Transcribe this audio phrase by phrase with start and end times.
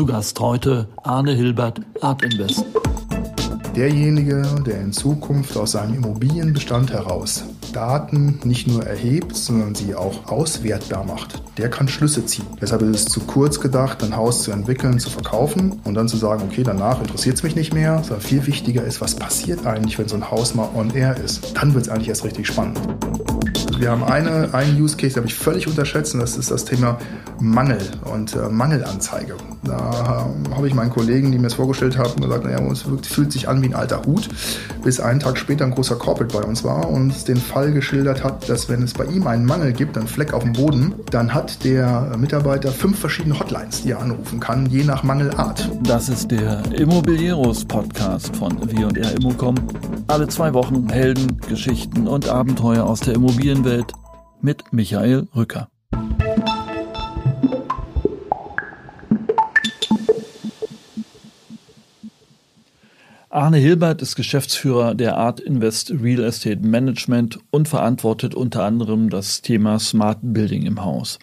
[0.00, 2.64] Zu Gast heute Arne Hilbert, Art Invest.
[3.76, 10.26] Derjenige, der in Zukunft aus seinem Immobilienbestand heraus Daten nicht nur erhebt, sondern sie auch
[10.26, 12.46] auswertbar macht, der kann Schlüsse ziehen.
[12.62, 16.16] Deshalb ist es zu kurz gedacht, ein Haus zu entwickeln, zu verkaufen und dann zu
[16.16, 19.98] sagen, okay, danach interessiert es mich nicht mehr, sondern viel wichtiger ist, was passiert eigentlich,
[19.98, 21.54] wenn so ein Haus mal on air ist.
[21.54, 22.80] Dann wird es eigentlich erst richtig spannend.
[23.80, 26.66] Wir haben eine, einen Use Case, den habe ich völlig unterschätzt, und das ist das
[26.66, 26.98] Thema
[27.40, 27.80] Mangel
[28.12, 29.36] und äh, Mangelanzeige.
[29.64, 33.32] Da äh, habe ich meinen Kollegen, die mir das vorgestellt haben, gesagt, naja, es fühlt
[33.32, 34.28] sich an wie ein alter Hut,
[34.84, 38.50] bis einen Tag später ein großer Corporate bei uns war und den Fall geschildert hat,
[38.50, 41.64] dass wenn es bei ihm einen Mangel gibt, einen Fleck auf dem Boden, dann hat
[41.64, 45.70] der Mitarbeiter fünf verschiedene Hotlines, die er anrufen kann, je nach Mangelart.
[45.84, 49.54] Das ist der Immobilieros Podcast von W&R Immocom.
[50.08, 53.92] Alle zwei Wochen Helden, Geschichten und Abenteuer aus der Immobilienwelt Umwelt
[54.40, 55.68] mit Michael Rücker.
[63.28, 69.40] Arne Hilbert ist Geschäftsführer der Art Invest Real Estate Management und verantwortet unter anderem das
[69.40, 71.20] Thema Smart Building im Haus.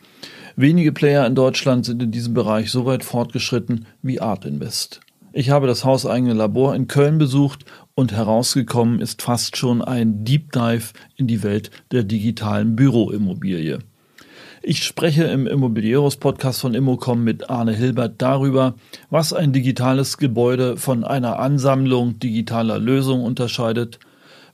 [0.56, 5.02] Wenige Player in Deutschland sind in diesem Bereich so weit fortgeschritten wie Art Invest.
[5.34, 7.66] Ich habe das hauseigene Labor in Köln besucht
[7.98, 13.80] und herausgekommen ist fast schon ein Deep Dive in die Welt der digitalen Büroimmobilie.
[14.62, 18.76] Ich spreche im Immobilieros Podcast von Immocom mit Arne Hilbert darüber,
[19.10, 23.98] was ein digitales Gebäude von einer Ansammlung digitaler Lösungen unterscheidet,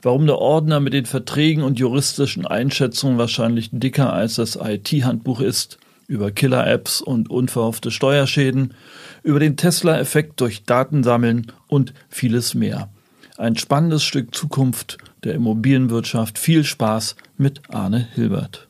[0.01, 5.79] warum der Ordner mit den Verträgen und juristischen Einschätzungen wahrscheinlich dicker als das IT-Handbuch ist,
[6.07, 8.73] über Killer-Apps und unverhoffte Steuerschäden,
[9.21, 12.89] über den Tesla-Effekt durch Datensammeln und vieles mehr.
[13.37, 16.37] Ein spannendes Stück Zukunft der Immobilienwirtschaft.
[16.37, 18.67] Viel Spaß mit Arne Hilbert.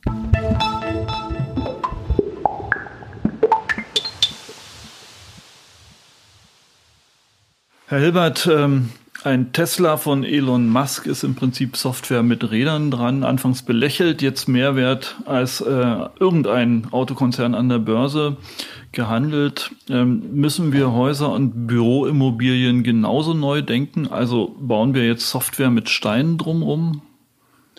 [7.86, 8.88] Herr Hilbert, ähm,
[9.24, 14.48] ein Tesla von Elon Musk ist im Prinzip Software mit Rädern dran, anfangs belächelt, jetzt
[14.48, 18.36] mehr wert als äh, irgendein Autokonzern an der Börse
[18.92, 19.70] gehandelt.
[19.88, 24.08] Ähm, müssen wir Häuser und Büroimmobilien genauso neu denken?
[24.08, 27.00] Also bauen wir jetzt Software mit Steinen drumherum?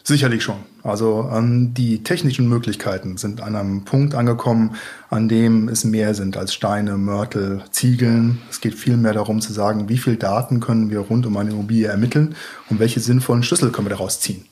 [0.03, 0.57] Sicherlich schon.
[0.85, 4.75] Also ähm, die technischen Möglichkeiten sind an einem Punkt angekommen,
[5.09, 8.37] an dem es mehr sind als Steine, Mörtel, Ziegeln.
[8.51, 11.49] Es geht viel mehr darum zu sagen, wie viel Daten können wir rund um eine
[11.49, 12.35] Immobilie ermitteln
[12.69, 14.45] und welche sinnvollen Schlüssel können wir daraus ziehen.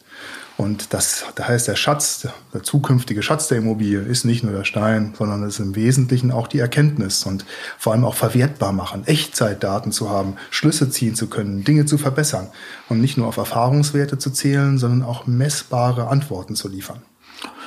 [0.56, 4.66] Und das, da heißt der Schatz, der zukünftige Schatz der Immobilie ist nicht nur der
[4.66, 7.46] Stein, sondern es ist im Wesentlichen auch die Erkenntnis und
[7.80, 12.50] vor allem auch verwertbar machen, Echtzeitdaten zu haben, Schlüsse ziehen zu können, Dinge zu verbessern
[12.88, 17.02] und nicht nur auf Erfahrungswerte zu zählen, sondern auch messbare Antworten zu liefern.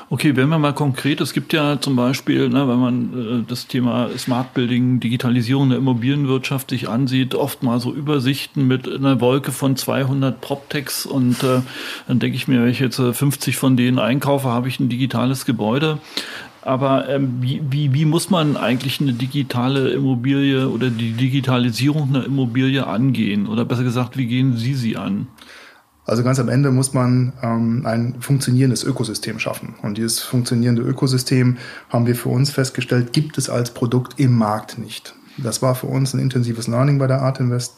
[0.09, 3.67] Okay, wenn wir mal konkret, es gibt ja zum Beispiel, ne, wenn man äh, das
[3.67, 9.50] Thema Smart Building, Digitalisierung der Immobilienwirtschaft sich ansieht, oft mal so Übersichten mit einer Wolke
[9.50, 11.61] von 200 PropTechs und äh,
[12.06, 14.89] dann denke ich mir, wenn ich jetzt 50 äh, von denen einkaufe, habe ich ein
[14.89, 15.99] digitales Gebäude.
[16.62, 22.25] Aber ähm, wie, wie, wie muss man eigentlich eine digitale Immobilie oder die Digitalisierung einer
[22.25, 23.49] Immobilie angehen?
[23.49, 25.27] Oder besser gesagt, wie gehen Sie sie an?
[26.06, 29.75] Also ganz am Ende muss man ähm, ein funktionierendes Ökosystem schaffen.
[29.83, 31.56] Und dieses funktionierende Ökosystem
[31.91, 35.15] haben wir für uns festgestellt, gibt es als Produkt im Markt nicht.
[35.39, 37.75] Das war für uns ein intensives Learning bei der Art Invest,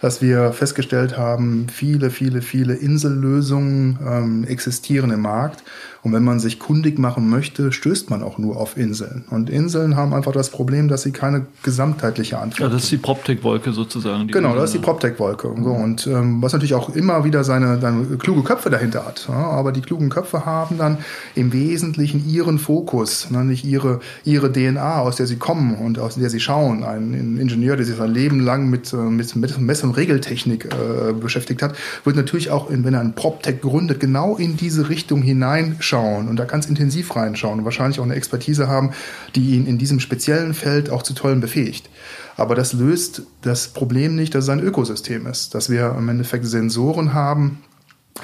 [0.00, 5.64] dass wir festgestellt haben, viele, viele, viele Insellösungen ähm, existieren im Markt
[6.02, 9.24] und wenn man sich kundig machen möchte, stößt man auch nur auf Inseln.
[9.28, 12.70] Und Inseln haben einfach das Problem, dass sie keine gesamtheitliche Antwort haben.
[12.70, 14.28] Ja, das ist die PropTech-Wolke sozusagen.
[14.28, 15.48] Genau, das ist die PropTech-Wolke.
[15.48, 15.70] Und, so.
[15.70, 19.26] und ähm, was natürlich auch immer wieder seine, seine kluge Köpfe dahinter hat.
[19.28, 20.98] Ja, aber die klugen Köpfe haben dann
[21.34, 26.14] im Wesentlichen ihren Fokus, ne, nicht ihre, ihre DNA, aus der sie kommen und aus
[26.14, 26.82] der sie schauen.
[26.82, 31.60] Ein, Ingenieur, der sich sein Leben lang mit, äh, mit Mess- und Regeltechnik äh, beschäftigt
[31.60, 31.74] hat,
[32.04, 36.36] wird natürlich auch, wenn er ein PropTech gründet, genau in diese Richtung hineinschauen reinschauen und
[36.36, 38.92] da ganz intensiv reinschauen und wahrscheinlich auch eine Expertise haben,
[39.34, 41.90] die ihn in diesem speziellen Feld auch zu tollen befähigt.
[42.36, 46.46] Aber das löst das Problem nicht, dass es ein Ökosystem ist, dass wir im Endeffekt
[46.46, 47.62] Sensoren haben,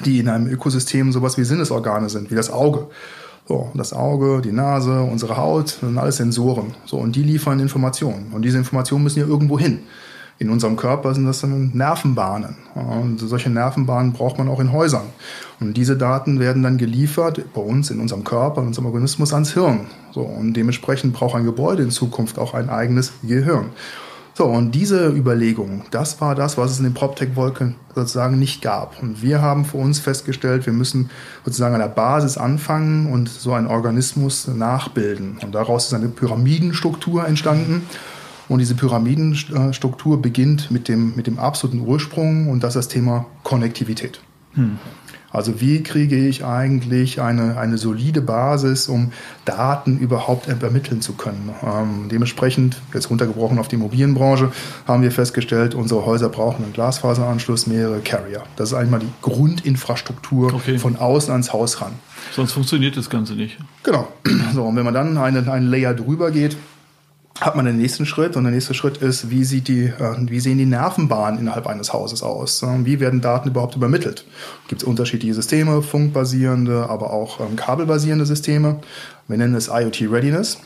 [0.05, 2.87] die in einem Ökosystem sowas wie Sinnesorgane sind, wie das Auge.
[3.47, 6.75] So, das Auge, die Nase, unsere Haut, das sind alles Sensoren.
[6.85, 8.33] So, und die liefern Informationen.
[8.33, 9.79] Und diese Informationen müssen ja irgendwo hin.
[10.39, 12.57] In unserem Körper sind das dann Nervenbahnen.
[12.75, 15.07] Und solche Nervenbahnen braucht man auch in Häusern.
[15.59, 19.53] Und diese Daten werden dann geliefert bei uns in unserem Körper, in unserem Organismus ans
[19.53, 19.87] Hirn.
[20.11, 23.71] So, und dementsprechend braucht ein Gebäude in Zukunft auch ein eigenes Gehirn.
[24.37, 29.01] So, und diese Überlegung, das war das, was es in den PropTech-Wolken sozusagen nicht gab.
[29.01, 31.09] Und wir haben für uns festgestellt, wir müssen
[31.43, 35.39] sozusagen an der Basis anfangen und so einen Organismus nachbilden.
[35.41, 37.87] Und daraus ist eine Pyramidenstruktur entstanden.
[38.49, 43.25] Und diese Pyramidenstruktur beginnt mit dem, mit dem absoluten Ursprung und das ist das Thema
[43.43, 44.21] Konnektivität.
[44.53, 44.77] Hm.
[45.29, 49.11] Also wie kriege ich eigentlich eine, eine solide Basis, um
[49.43, 51.51] Daten überhaupt ermitteln zu können?
[51.63, 54.51] Ähm, dementsprechend, jetzt runtergebrochen auf die Immobilienbranche,
[54.87, 58.43] haben wir festgestellt, unsere Häuser brauchen einen Glasfaseranschluss, mehrere Carrier.
[58.55, 60.79] Das ist eigentlich mal die Grundinfrastruktur okay.
[60.79, 61.91] von außen ans Haus ran.
[62.33, 63.57] Sonst funktioniert das Ganze nicht.
[63.83, 64.07] Genau.
[64.53, 66.55] So, und wenn man dann einen, einen Layer drüber geht,
[67.41, 70.39] hat man den nächsten Schritt und der nächste Schritt ist, wie, sieht die, äh, wie
[70.39, 72.63] sehen die Nervenbahnen innerhalb eines Hauses aus?
[72.83, 74.25] Wie werden Daten überhaupt übermittelt?
[74.67, 78.79] Gibt es unterschiedliche Systeme, funkbasierende, aber auch ähm, kabelbasierende Systeme.
[79.27, 80.57] Wir nennen es IoT Readiness.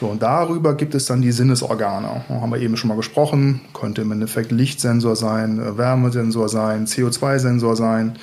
[0.00, 2.24] So, und darüber gibt es dann die Sinnesorgane.
[2.28, 3.62] Da haben wir eben schon mal gesprochen.
[3.72, 8.18] Könnte im Endeffekt Lichtsensor sein, äh, Wärmesensor sein, CO2-Sensor sein.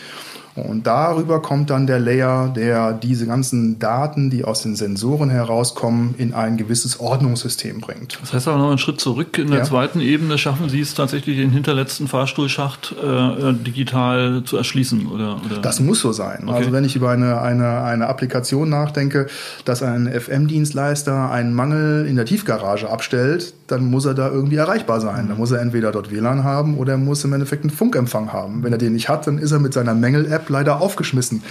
[0.55, 6.13] Und darüber kommt dann der Layer, der diese ganzen Daten, die aus den Sensoren herauskommen,
[6.17, 8.19] in ein gewisses Ordnungssystem bringt.
[8.21, 9.37] Das heißt aber noch einen Schritt zurück.
[9.39, 9.65] In der ja.
[9.65, 15.59] zweiten Ebene schaffen Sie es tatsächlich, den hinterletzten Fahrstuhlschacht äh, digital zu erschließen, oder, oder?
[15.61, 16.43] Das muss so sein.
[16.43, 16.57] Okay.
[16.57, 19.27] Also wenn ich über eine, eine, eine Applikation nachdenke,
[19.65, 25.01] dass ein FM-Dienstleister einen Mangel in der Tiefgarage abstellt, dann muss er da irgendwie erreichbar
[25.01, 25.29] sein.
[25.29, 28.63] Dann muss er entweder dort WLAN haben oder er muss im Endeffekt einen Funkempfang haben.
[28.63, 31.43] Wenn er den nicht hat, dann ist er mit seiner Mängel-App App leider aufgeschmissen.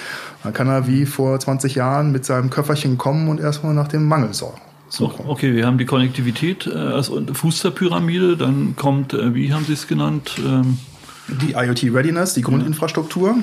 [0.43, 4.07] Dann kann er wie vor 20 Jahren mit seinem Köfferchen kommen und erstmal nach dem
[4.07, 4.61] Mangel sorgen.
[4.89, 5.25] Suchen.
[5.27, 9.65] Okay, wir haben die Konnektivität äh, als Fuß der Pyramide, dann kommt, äh, wie haben
[9.65, 10.33] Sie es genannt?
[10.45, 10.79] Ähm
[11.29, 13.37] die IoT Readiness, die Grundinfrastruktur.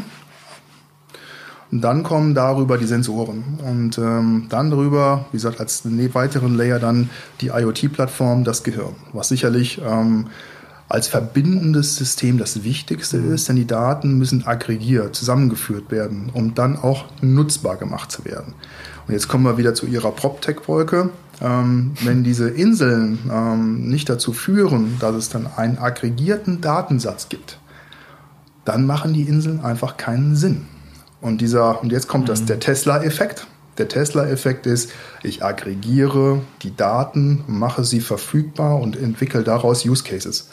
[1.71, 3.59] Und dann kommen darüber die Sensoren.
[3.63, 7.09] Und ähm, dann darüber, wie gesagt, als weiteren Layer dann
[7.41, 8.95] die IoT-Plattform, das Gehirn.
[9.13, 10.27] Was sicherlich ähm,
[10.89, 16.75] als verbindendes System das Wichtigste ist, denn die Daten müssen aggregiert, zusammengeführt werden, um dann
[16.75, 18.55] auch nutzbar gemacht zu werden.
[19.07, 21.11] Und jetzt kommen wir wieder zu Ihrer PropTech-Wolke.
[21.41, 27.59] Ähm, wenn diese Inseln ähm, nicht dazu führen, dass es dann einen aggregierten Datensatz gibt,
[28.65, 30.65] dann machen die Inseln einfach keinen Sinn.
[31.21, 32.29] Und dieser, und jetzt kommt mhm.
[32.29, 33.47] das, der Tesla-Effekt.
[33.77, 34.91] Der Tesla-Effekt ist,
[35.23, 40.49] ich aggregiere die Daten, mache sie verfügbar und entwickle daraus Use Cases.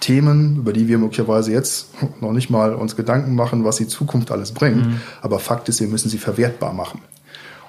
[0.00, 1.88] Themen, über die wir möglicherweise jetzt
[2.20, 4.86] noch nicht mal uns Gedanken machen, was die Zukunft alles bringt.
[4.86, 5.00] Mhm.
[5.22, 7.00] Aber Fakt ist, wir müssen sie verwertbar machen.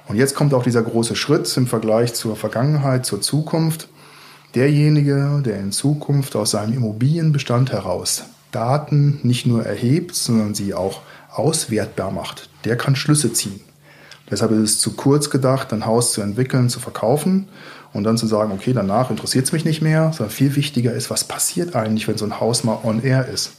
[0.08, 3.88] Und jetzt kommt auch dieser große Schritt im Vergleich zur Vergangenheit, zur Zukunft.
[4.56, 11.02] Derjenige, der in Zukunft aus seinem Immobilienbestand heraus Daten nicht nur erhebt, sondern sie auch
[11.32, 13.62] auswertbar macht, der kann Schlüsse ziehen.
[14.32, 17.50] Deshalb ist es zu kurz gedacht, ein Haus zu entwickeln, zu verkaufen
[17.94, 21.10] und dann zu sagen, okay, danach interessiert es mich nicht mehr, sondern viel wichtiger ist,
[21.10, 23.54] was passiert eigentlich, wenn so ein Haus mal on air ist.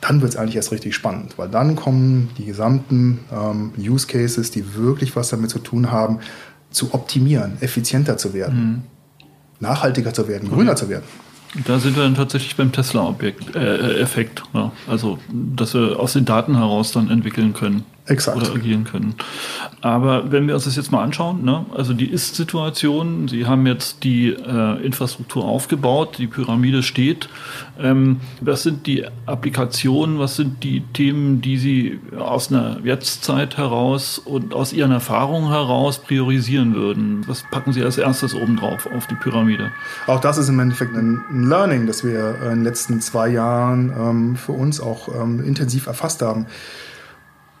[0.00, 4.50] Dann wird es eigentlich erst richtig spannend, weil dann kommen die gesamten ähm, Use Cases,
[4.50, 6.20] die wirklich was damit zu tun haben,
[6.70, 8.82] zu optimieren, effizienter zu werden, mhm.
[9.60, 10.80] nachhaltiger zu werden, grüner okay.
[10.80, 11.04] zu werden.
[11.64, 14.70] Da sind wir dann tatsächlich beim Tesla-Effekt, äh, Effekt, ja.
[14.86, 17.84] also dass wir aus den Daten heraus dann entwickeln können.
[18.08, 18.36] Exakt.
[18.36, 19.14] oder agieren können.
[19.80, 24.02] Aber wenn wir uns das jetzt mal anschauen, ne, also die Ist-Situation, Sie haben jetzt
[24.02, 27.28] die äh, Infrastruktur aufgebaut, die Pyramide steht.
[27.78, 34.18] Ähm, was sind die Applikationen, was sind die Themen, die Sie aus einer Jetztzeit heraus
[34.18, 37.24] und aus Ihren Erfahrungen heraus priorisieren würden?
[37.28, 39.70] Was packen Sie als erstes obendrauf auf die Pyramide?
[40.06, 44.36] Auch das ist im Endeffekt ein, Learning, das wir in den letzten zwei Jahren ähm,
[44.36, 46.46] für uns auch ähm, intensiv erfasst haben.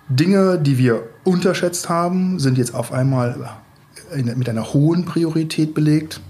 [0.08, 3.58] Dinge, die wir unterschätzt haben, sind jetzt auf einmal
[4.14, 6.20] mit einer hohen Priorität belegt.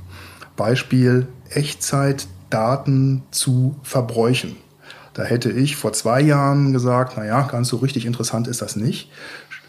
[0.56, 4.56] Beispiel Echtzeitdaten zu Verbräuchen.
[5.14, 9.11] Da hätte ich vor zwei Jahren gesagt, naja, ganz so richtig interessant ist das nicht.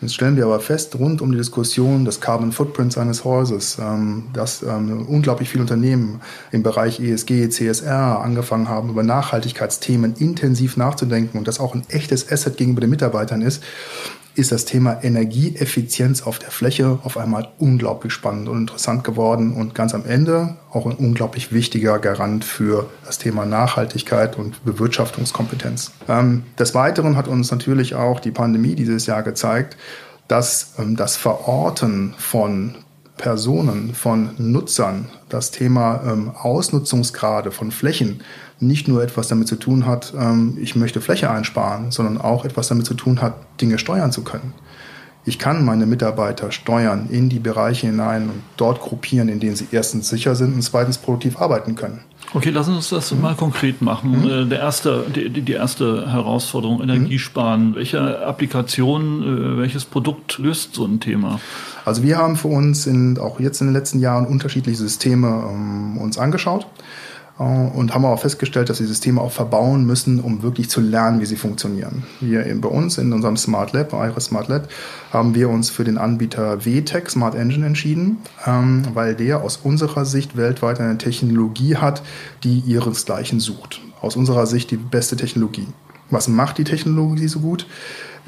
[0.02, 4.26] Jetzt stellen wir aber fest, rund um die Diskussion des Carbon Footprints eines Hauses, ähm,
[4.32, 11.38] dass ähm, unglaublich viele Unternehmen im Bereich ESG, CSR angefangen haben, über Nachhaltigkeitsthemen intensiv nachzudenken
[11.38, 13.62] und das auch ein echtes Asset gegenüber den Mitarbeitern ist,
[14.40, 19.76] ist das Thema Energieeffizienz auf der Fläche auf einmal unglaublich spannend und interessant geworden und
[19.76, 25.92] ganz am Ende auch ein unglaublich wichtiger Garant für das Thema Nachhaltigkeit und Bewirtschaftungskompetenz.
[26.08, 29.78] Ähm, des Weiteren hat uns natürlich auch die Pandemie dieses Jahr gezeigt,
[30.30, 32.76] dass ähm, das Verorten von
[33.20, 38.22] Personen, von Nutzern, das Thema ähm, Ausnutzungsgrade von Flächen
[38.62, 42.70] nicht nur etwas damit zu tun hat, ähm, ich möchte Fläche einsparen, sondern auch etwas
[42.70, 44.54] damit zu tun hat, Dinge steuern zu können.
[45.26, 49.68] Ich kann meine Mitarbeiter steuern in die Bereiche hinein und dort gruppieren, in denen sie
[49.72, 52.00] erstens sicher sind und zweitens produktiv arbeiten können.
[52.34, 53.22] Okay, lassen Sie uns das mhm.
[53.22, 54.22] mal konkret machen.
[54.22, 54.30] Mhm.
[54.30, 57.72] Äh, der erste, die, die erste Herausforderung, Energiesparen.
[57.72, 57.76] Mhm.
[57.76, 61.40] Welche Applikation, äh, welches Produkt löst so ein Thema?
[61.90, 65.98] Also wir haben für uns in, auch jetzt in den letzten Jahren unterschiedliche Systeme ähm,
[65.98, 66.68] uns angeschaut.
[67.40, 71.20] äh, und haben auch festgestellt, dass die Systeme auch verbauen müssen, um wirklich zu lernen,
[71.20, 72.04] wie sie funktionieren.
[72.20, 74.70] Hier bei uns in unserem Smart Lab, Iris Smart Lab,
[75.12, 80.06] haben wir uns für den Anbieter VTech Smart Engine entschieden, ähm, weil der aus unserer
[80.06, 82.04] Sicht weltweit eine Technologie hat,
[82.44, 83.82] die ihresgleichen sucht.
[84.00, 85.66] Aus unserer Sicht die beste Technologie.
[86.12, 87.66] Was macht die Technologie so gut?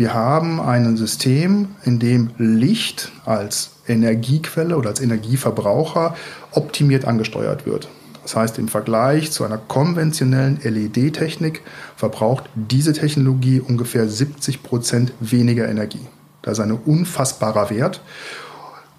[0.02, 6.16] Wir haben ein System, in dem Licht als Energiequelle oder als Energieverbraucher
[6.54, 7.88] optimiert angesteuert wird.
[8.24, 11.62] Das heißt, im Vergleich zu einer konventionellen LED-Technik
[11.96, 16.08] verbraucht diese Technologie ungefähr 70 Prozent weniger Energie.
[16.42, 18.02] Das ist ein unfassbarer Wert.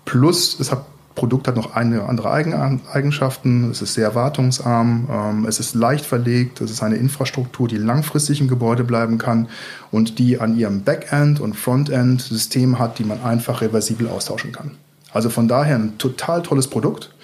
[0.05, 3.71] Plus, es hat Produkt hat noch eine andere Eigenschaften.
[3.71, 8.41] Es ist sehr wartungsarm, ähm, es ist leicht verlegt, es ist eine Infrastruktur, die langfristig
[8.41, 9.49] im Gebäude bleiben kann
[9.91, 14.73] und die an ihrem Backend und Frontend System hat, die man einfach reversibel austauschen kann.
[15.13, 17.15] Also von daher ein total tolles Produkt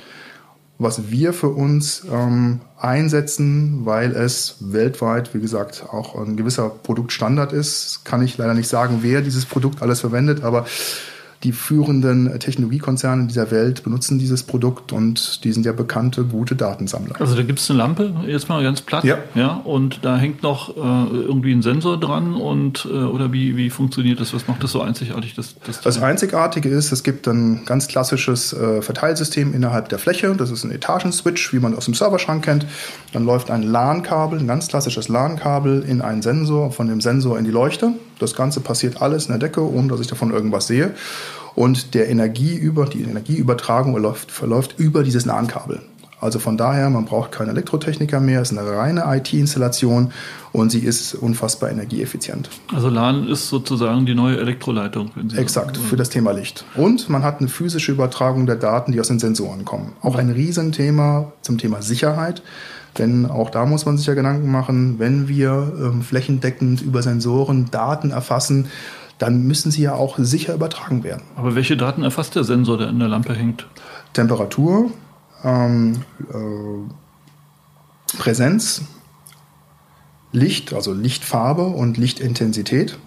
[0.78, 7.52] was wir für uns ähm, einsetzen, weil es weltweit, wie gesagt, auch ein gewisser Produktstandard
[7.52, 8.04] ist.
[8.04, 10.66] Kann ich leider nicht sagen, wer dieses Produkt alles verwendet, aber
[11.44, 17.20] die führenden Technologiekonzerne dieser Welt benutzen dieses Produkt und die sind ja bekannte, gute Datensammler.
[17.20, 19.18] Also da gibt es eine Lampe, jetzt mal ganz platt, ja.
[19.36, 23.70] ja und da hängt noch äh, irgendwie ein Sensor dran und äh, oder wie, wie
[23.70, 24.34] funktioniert das?
[24.34, 25.34] Was macht das so einzigartig?
[25.34, 30.34] Das, das, das Einzigartige ist, es gibt ein ganz klassisches äh, Verteilsystem innerhalb der Fläche.
[30.36, 32.66] Das ist ein Etagenswitch, wie man aus dem Serverschrank kennt.
[33.12, 37.44] Dann läuft ein LAN-Kabel, ein ganz klassisches LAN-Kabel in einen Sensor, von dem Sensor in
[37.44, 37.92] die Leuchte.
[38.18, 40.94] Das Ganze passiert alles in der Decke, ohne dass ich davon irgendwas sehe.
[41.54, 45.80] Und der Energieüber, die Energieübertragung verläuft, verläuft über dieses LAN-Kabel.
[46.20, 50.12] Also von daher, man braucht keinen Elektrotechniker mehr, es ist eine reine IT-Installation
[50.52, 52.50] und sie ist unfassbar energieeffizient.
[52.74, 55.10] Also LAN ist sozusagen die neue Elektroleitung.
[55.36, 56.64] Exakt, für das Thema Licht.
[56.74, 59.92] Und man hat eine physische Übertragung der Daten, die aus den Sensoren kommen.
[60.00, 62.42] Auch ein Riesenthema zum Thema Sicherheit.
[62.98, 67.70] Denn auch da muss man sich ja Gedanken machen, wenn wir ähm, flächendeckend über Sensoren
[67.70, 68.66] Daten erfassen,
[69.18, 71.22] dann müssen sie ja auch sicher übertragen werden.
[71.36, 73.66] Aber welche Daten erfasst der Sensor, der in der Lampe hängt?
[74.12, 74.90] Temperatur,
[75.44, 78.82] ähm, äh, Präsenz,
[80.32, 82.98] Licht, also Lichtfarbe und Lichtintensität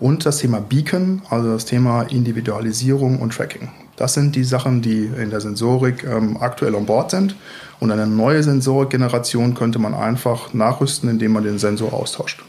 [0.00, 3.68] und das Thema Beacon, also das Thema Individualisierung und Tracking.
[4.02, 7.36] Das sind die Sachen, die in der Sensorik ähm, aktuell an Bord sind.
[7.78, 12.42] Und eine neue Sensorgeneration könnte man einfach nachrüsten, indem man den Sensor austauscht.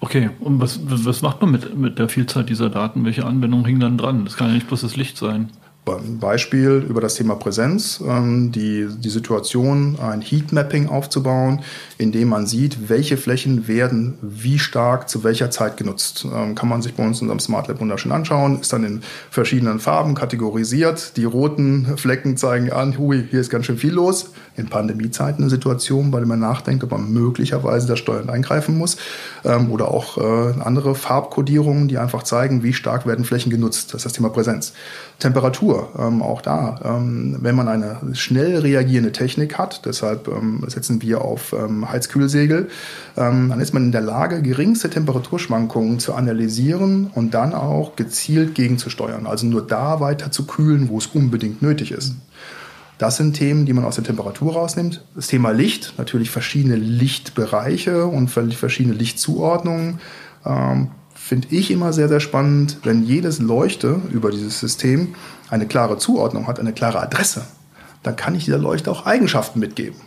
[0.00, 3.04] Okay, und was, was macht man mit, mit der Vielzahl dieser Daten?
[3.04, 4.24] Welche Anwendungen hängen dann dran?
[4.24, 5.50] Das kann ja nicht bloß das Licht sein.
[5.84, 11.60] Beispiel über das Thema Präsenz, ähm, die, die Situation, ein Heatmapping aufzubauen,
[11.98, 16.26] in dem man sieht, welche Flächen werden wie stark zu welcher Zeit genutzt.
[16.34, 19.02] Ähm, kann man sich bei uns in unserem Smart Lab wunderschön anschauen, ist dann in
[19.30, 21.18] verschiedenen Farben kategorisiert.
[21.18, 24.30] Die roten Flecken zeigen an, hui, hier ist ganz schön viel los.
[24.56, 28.96] In Pandemiezeiten eine Situation, bei der man nachdenkt, ob man möglicherweise da steuernd eingreifen muss.
[29.44, 33.92] Ähm, oder auch äh, andere Farbkodierungen, die einfach zeigen, wie stark werden Flächen genutzt.
[33.92, 34.72] Das ist das Thema Präsenz.
[35.18, 36.80] Temperatur, ähm, auch da.
[36.84, 42.68] Ähm, wenn man eine schnell reagierende Technik hat, deshalb ähm, setzen wir auf ähm, Heizkühlsegel,
[43.16, 48.54] ähm, dann ist man in der Lage, geringste Temperaturschwankungen zu analysieren und dann auch gezielt
[48.54, 49.26] gegenzusteuern.
[49.26, 52.14] Also nur da weiter zu kühlen, wo es unbedingt nötig ist.
[52.98, 55.04] Das sind Themen, die man aus der Temperatur rausnimmt.
[55.14, 60.00] Das Thema Licht, natürlich verschiedene Lichtbereiche und verschiedene Lichtzuordnungen.
[60.46, 60.90] Ähm,
[61.24, 65.14] finde ich immer sehr, sehr spannend, wenn jedes Leuchte über dieses System
[65.54, 67.42] eine klare Zuordnung hat, eine klare Adresse,
[68.02, 70.00] dann kann ich dieser Leuchte auch Eigenschaften mitgeben.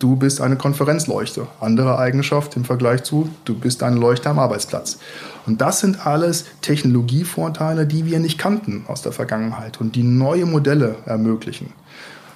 [0.00, 1.46] Du bist eine Konferenzleuchte.
[1.60, 4.98] Andere Eigenschaft im Vergleich zu, du bist eine Leuchte am Arbeitsplatz.
[5.46, 10.44] Und das sind alles Technologievorteile, die wir nicht kannten aus der Vergangenheit und die neue
[10.44, 11.72] Modelle ermöglichen.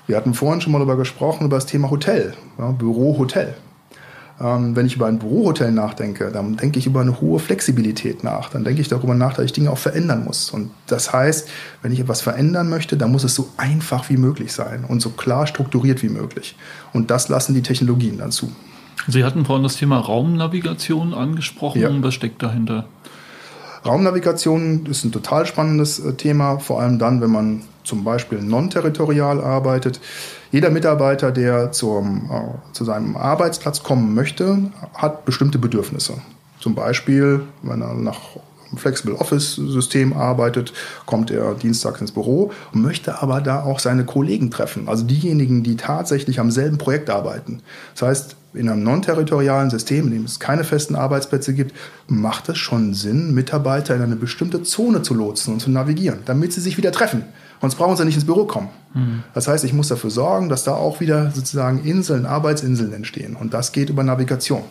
[0.07, 3.49] Wir hatten vorhin schon mal darüber gesprochen, über das Thema Hotel, ja, Büro, Hotel.
[3.49, 3.74] Ähm,
[4.39, 8.51] wenn ich über ein Bürohotel nachdenke, dann denke ich über eine hohe Flexibilität nach.
[8.51, 10.51] Dann denke ich darüber nach, dass ich Dinge auch verändern muss.
[10.51, 11.49] Und das heißt,
[11.83, 15.11] wenn ich etwas verändern möchte, dann muss es so einfach wie möglich sein und so
[15.11, 16.57] klar strukturiert wie möglich.
[16.93, 18.51] Und das lassen die Technologien dann zu.
[19.07, 21.81] Sie hatten vorhin das Thema Raumnavigation angesprochen.
[21.81, 21.91] Ja.
[22.03, 22.87] Was steckt dahinter?
[23.85, 29.41] Raumnavigation ist ein total spannendes äh, Thema, vor allem dann, wenn man zum Beispiel non-territorial
[29.41, 30.01] arbeitet.
[30.51, 34.59] Jeder Mitarbeiter, der zum, äh, zu seinem Arbeitsplatz kommen möchte,
[34.95, 36.15] hat bestimmte Bedürfnisse.
[36.61, 38.21] Zum Beispiel, wenn er nach
[38.77, 40.73] Flexible Office System arbeitet,
[41.07, 45.63] kommt er dienstags ins Büro und möchte aber da auch seine Kollegen treffen, also diejenigen,
[45.63, 47.61] die tatsächlich am selben Projekt arbeiten.
[47.93, 51.75] Das heißt, in einem non-territorialen System, in dem es keine festen Arbeitsplätze gibt,
[52.09, 56.53] macht es schon Sinn, Mitarbeiter in eine bestimmte Zone zu lotsen und zu navigieren, damit
[56.53, 57.25] sie sich wieder treffen
[57.65, 58.69] Sonst brauchen sie nicht ins Büro kommen.
[58.93, 59.23] Mhm.
[59.33, 63.37] Das heißt, ich muss dafür sorgen, dass da auch wieder sozusagen Inseln, Arbeitsinseln entstehen.
[63.37, 64.65] Und das geht über Navigation.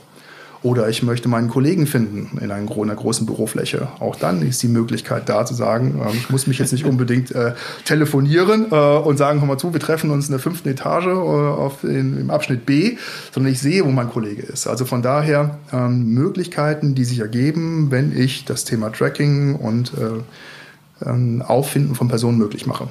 [0.61, 3.87] Oder ich möchte meinen Kollegen finden in einer großen Bürofläche.
[3.99, 7.31] Auch dann ist die Möglichkeit da zu sagen, äh, ich muss mich jetzt nicht unbedingt
[7.31, 11.07] äh, telefonieren äh, und sagen, komm mal zu, wir treffen uns in der fünften Etage
[11.07, 12.97] äh, auf, in, im Abschnitt B,
[13.31, 14.67] sondern ich sehe, wo mein Kollege ist.
[14.67, 20.21] Also von daher ähm, Möglichkeiten, die sich ergeben, wenn ich das Thema Tracking und äh,
[21.05, 22.87] ähm, Auffinden von Personen möglich mache.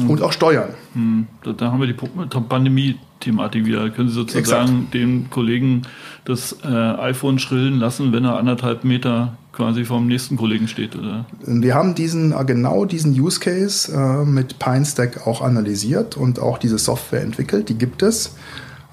[0.00, 0.10] Mhm.
[0.10, 0.70] Und auch Steuern.
[0.94, 1.26] Mhm.
[1.42, 3.90] Da, da, haben wir die Pandemie-Thematik wieder.
[3.90, 4.94] Können Sie sozusagen Exakt.
[4.94, 5.82] den Kollegen
[6.24, 10.96] das äh, iPhone schrillen lassen, wenn er anderthalb Meter quasi vom nächsten Kollegen steht?
[10.96, 11.26] Oder?
[11.44, 16.58] Wir haben diesen, äh, genau diesen Use Case äh, mit PineStack auch analysiert und auch
[16.58, 17.68] diese Software entwickelt.
[17.68, 18.36] Die gibt es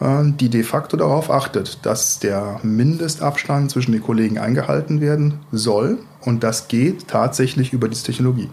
[0.01, 5.99] die de facto darauf achtet, dass der Mindestabstand zwischen den Kollegen eingehalten werden soll.
[6.21, 8.49] Und das geht tatsächlich über diese Technologie.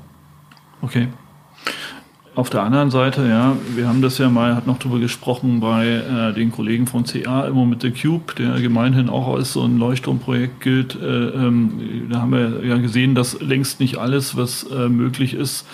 [0.83, 1.09] Okay.
[2.39, 5.87] Auf der anderen Seite, ja, wir haben das ja mal, hat noch drüber gesprochen bei
[5.87, 9.77] äh, den Kollegen von CA, immer mit The Cube, der gemeinhin auch als so ein
[9.77, 10.95] Leuchtturmprojekt gilt.
[10.95, 15.67] Äh, ähm, da haben wir ja gesehen, dass längst nicht alles, was äh, möglich ist,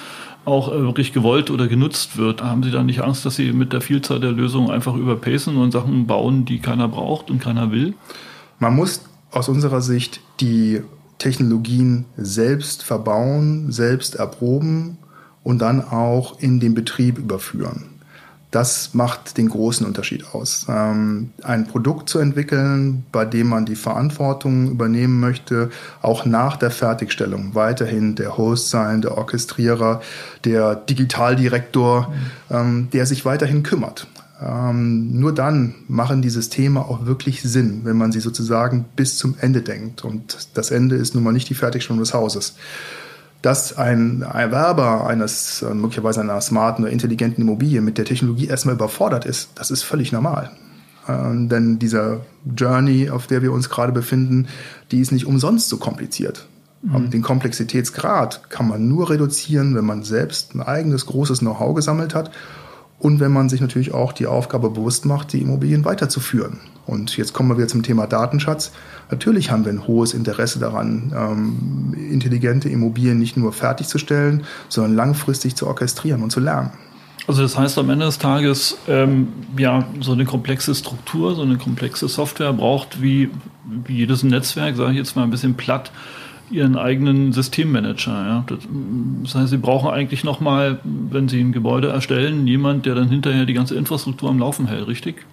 [0.45, 2.43] auch äh, wirklich gewollt oder genutzt wird.
[2.43, 5.73] Haben Sie da nicht Angst, dass Sie mit der Vielzahl der Lösungen einfach überpacen und
[5.73, 7.95] Sachen bauen, die keiner braucht und keiner will?
[8.59, 10.83] Man muss aus unserer Sicht die
[11.19, 14.99] Technologien selbst verbauen, selbst erproben
[15.43, 17.94] und dann auch in den Betrieb überführen.
[18.55, 20.67] Das macht den großen Unterschied aus.
[20.69, 25.71] Ähm, ein Produkt zu entwickeln, bei dem man die Verantwortung übernehmen möchte,
[26.03, 30.01] auch nach der Fertigstellung, weiterhin der Host sein, der Orchestrierer,
[30.45, 32.13] der Digitaldirektor,
[32.51, 32.57] mhm.
[32.57, 34.07] ähm, der sich weiterhin kümmert.
[34.41, 39.35] Ähm, nur dann machen die Systeme auch wirklich Sinn, wenn man sie sozusagen bis zum
[39.41, 40.05] Ende denkt.
[40.05, 42.55] Und das Ende ist nun mal nicht die Fertigstellung des Hauses
[43.45, 48.75] dass ein Erwerber eines äh, möglicherweise einer smarten oder intelligenten Immobilie mit der Technologie erstmal
[48.75, 50.51] überfordert ist, das ist völlig normal.
[51.07, 52.23] Ähm, denn diese
[52.57, 54.49] Journey, auf der wir uns gerade befinden,
[54.91, 56.47] die ist nicht umsonst so kompliziert.
[56.81, 57.11] Mhm.
[57.11, 62.31] Den Komplexitätsgrad kann man nur reduzieren, wenn man selbst ein eigenes großes Know-how gesammelt hat
[63.05, 66.61] und wenn man sich natürlich auch die Aufgabe bewusst macht, die Immobilien weiterzuführen.
[66.87, 68.73] Und jetzt kommen wir wieder zum Thema Datenschatz.
[69.11, 75.55] Natürlich haben wir ein hohes Interesse daran, ähm, intelligente Immobilien nicht nur fertigzustellen, sondern langfristig
[75.55, 76.71] zu orchestrieren und zu lernen.
[77.27, 81.59] Also das heißt am Ende des Tages, ähm, ja, so eine komplexe Struktur, so eine
[81.59, 83.31] komplexe Software braucht wie,
[83.85, 85.93] wie jedes Netzwerk, sage ich jetzt mal ein bisschen platt,
[86.51, 88.13] ihren eigenen Systemmanager.
[88.13, 88.45] Ja.
[89.23, 93.47] Das, heißt, sie brauchen eigentlich nochmal, wenn sie ein Gebäude erstellen, jemand, der dann hinterher
[93.47, 95.27] die ganze Infrastruktur am Laufen hält, richtig?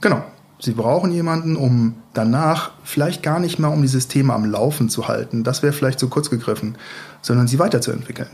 [0.00, 0.22] Genau.
[0.60, 5.06] Sie brauchen jemanden, um danach vielleicht gar nicht mehr um die Systeme am Laufen zu
[5.06, 5.44] halten.
[5.44, 6.76] Das wäre vielleicht zu kurz gegriffen,
[7.22, 8.28] sondern sie weiterzuentwickeln.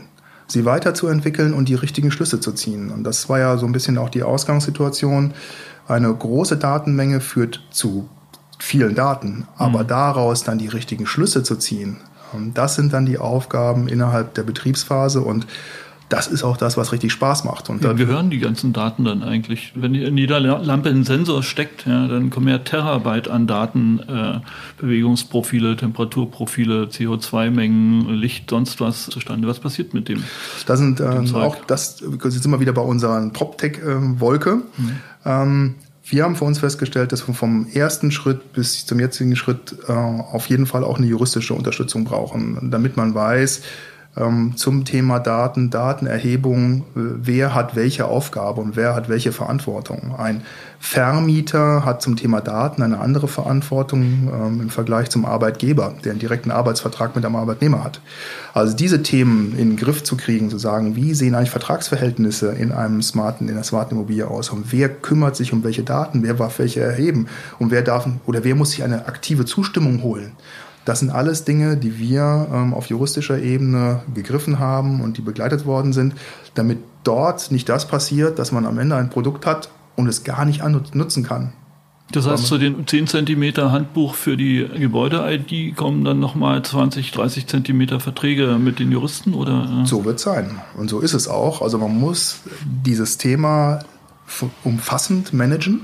[0.47, 2.89] Sie weiterzuentwickeln und die richtigen Schlüsse zu ziehen.
[2.89, 5.33] Und das war ja so ein bisschen auch die Ausgangssituation.
[5.87, 8.09] Eine große Datenmenge führt zu
[8.59, 9.87] vielen Daten, aber mhm.
[9.87, 11.97] daraus dann die richtigen Schlüsse zu ziehen,
[12.33, 15.47] ähm, das sind dann die Aufgaben innerhalb der Betriebsphase und
[16.09, 17.69] das ist auch das, was richtig Spaß macht.
[17.69, 19.73] Und ja, gehören die ganzen Daten dann eigentlich?
[19.75, 24.39] Wenn in jeder Lampe ein Sensor steckt, ja, dann kommen ja Terabyte an Daten, äh,
[24.77, 29.47] Bewegungsprofile, Temperaturprofile, CO2-Mengen, Licht, sonst was zustande.
[29.47, 30.23] Was passiert mit dem?
[30.67, 34.49] Das sind ähm, auch, das jetzt sind wir wieder bei unserer PropTech-Wolke.
[34.51, 34.91] Ähm, mhm.
[35.25, 35.75] Ähm,
[36.07, 39.91] wir haben für uns festgestellt, dass wir vom ersten Schritt bis zum jetzigen Schritt äh,
[39.91, 43.61] auf jeden Fall auch eine juristische Unterstützung brauchen, damit man weiß,
[44.55, 50.15] zum Thema Daten, Datenerhebung, äh, wer hat welche Aufgabe und wer hat welche Verantwortung.
[50.17, 50.41] Ein
[50.79, 56.19] Vermieter hat zum Thema Daten eine andere Verantwortung ähm, im Vergleich zum Arbeitgeber, der einen
[56.19, 57.99] direkten Arbeitsvertrag mit einem Arbeitnehmer hat.
[58.53, 62.71] Also diese Themen in den Griff zu kriegen, zu sagen, wie sehen eigentlich Vertragsverhältnisse in
[62.71, 66.35] einem smarten, in einer smarten Immobilie aus und wer kümmert sich um welche Daten, wer
[66.35, 67.27] darf welche erheben
[67.59, 70.31] und wer darf oder wer muss sich eine aktive Zustimmung holen.
[70.85, 75.65] Das sind alles Dinge, die wir ähm, auf juristischer Ebene gegriffen haben und die begleitet
[75.65, 76.13] worden sind,
[76.53, 80.45] damit dort nicht das passiert, dass man am Ende ein Produkt hat und es gar
[80.45, 81.53] nicht nutzen kann.
[82.11, 87.47] Das heißt, zu den 10 cm Handbuch für die Gebäude-ID kommen dann nochmal 20, 30
[87.47, 89.83] cm Verträge mit den Juristen, oder?
[89.85, 90.61] So wird es sein.
[90.77, 91.63] Und so ist es auch.
[91.63, 93.79] Also man muss dieses Thema
[94.63, 95.81] umfassend managen.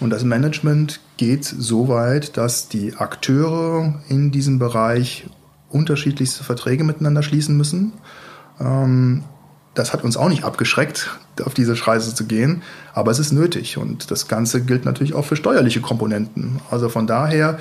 [0.00, 5.26] Und das Management geht so weit, dass die Akteure in diesem Bereich
[5.68, 7.92] unterschiedlichste Verträge miteinander schließen müssen.
[8.58, 9.24] Ähm,
[9.74, 11.10] das hat uns auch nicht abgeschreckt,
[11.44, 12.62] auf diese Reise zu gehen,
[12.94, 16.60] aber es ist nötig und das Ganze gilt natürlich auch für steuerliche Komponenten.
[16.70, 17.58] Also von daher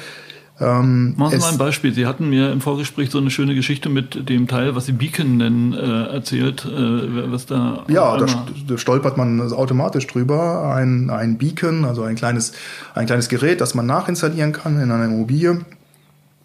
[0.60, 1.94] Ähm, Machen Sie mal ein Beispiel.
[1.94, 5.38] Sie hatten mir im Vorgespräch so eine schöne Geschichte mit dem Teil, was Sie Beacon
[5.38, 6.66] nennen, äh, erzählt.
[6.66, 8.26] Äh, was da ja, da,
[8.68, 10.74] da, stolpert man automatisch drüber.
[10.74, 12.54] Ein, ein Beacon, also ein kleines,
[12.96, 15.62] ein kleines Gerät, das man nachinstallieren kann in einer Immobilie,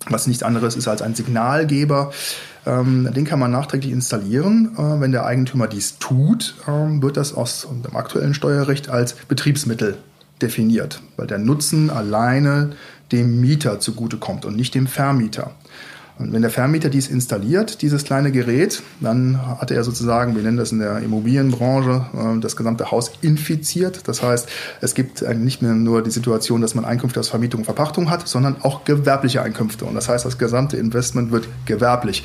[0.08, 2.12] was nichts anderes ist als ein Signalgeber.
[2.66, 4.72] Ähm, den kann man nachträglich installieren.
[4.76, 9.96] Äh, wenn der Eigentümer dies tut, äh, wird das aus dem aktuellen Steuerrecht als Betriebsmittel
[10.42, 12.70] definiert, weil der Nutzen alleine
[13.12, 15.52] dem Mieter zugutekommt und nicht dem Vermieter.
[16.18, 20.58] Und wenn der Vermieter dies installiert, dieses kleine Gerät, dann hat er sozusagen, wir nennen
[20.58, 24.06] das in der Immobilienbranche, äh, das gesamte Haus infiziert.
[24.06, 24.48] Das heißt,
[24.82, 28.28] es gibt nicht mehr nur die Situation, dass man Einkünfte aus Vermietung und Verpachtung hat,
[28.28, 29.84] sondern auch gewerbliche Einkünfte.
[29.86, 32.24] Und das heißt, das gesamte Investment wird gewerblich.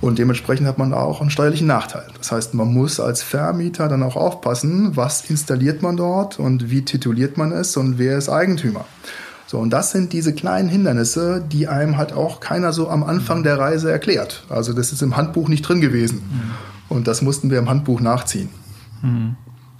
[0.00, 2.06] Und dementsprechend hat man auch einen steuerlichen Nachteil.
[2.16, 6.82] Das heißt, man muss als Vermieter dann auch aufpassen, was installiert man dort und wie
[6.84, 8.84] tituliert man es und wer ist Eigentümer.
[9.48, 13.42] So, und das sind diese kleinen Hindernisse, die einem halt auch keiner so am Anfang
[13.42, 14.44] der Reise erklärt.
[14.50, 16.18] Also das ist im Handbuch nicht drin gewesen.
[16.18, 16.50] Mhm.
[16.90, 18.50] Und das mussten wir im Handbuch nachziehen.
[19.00, 19.36] Mhm.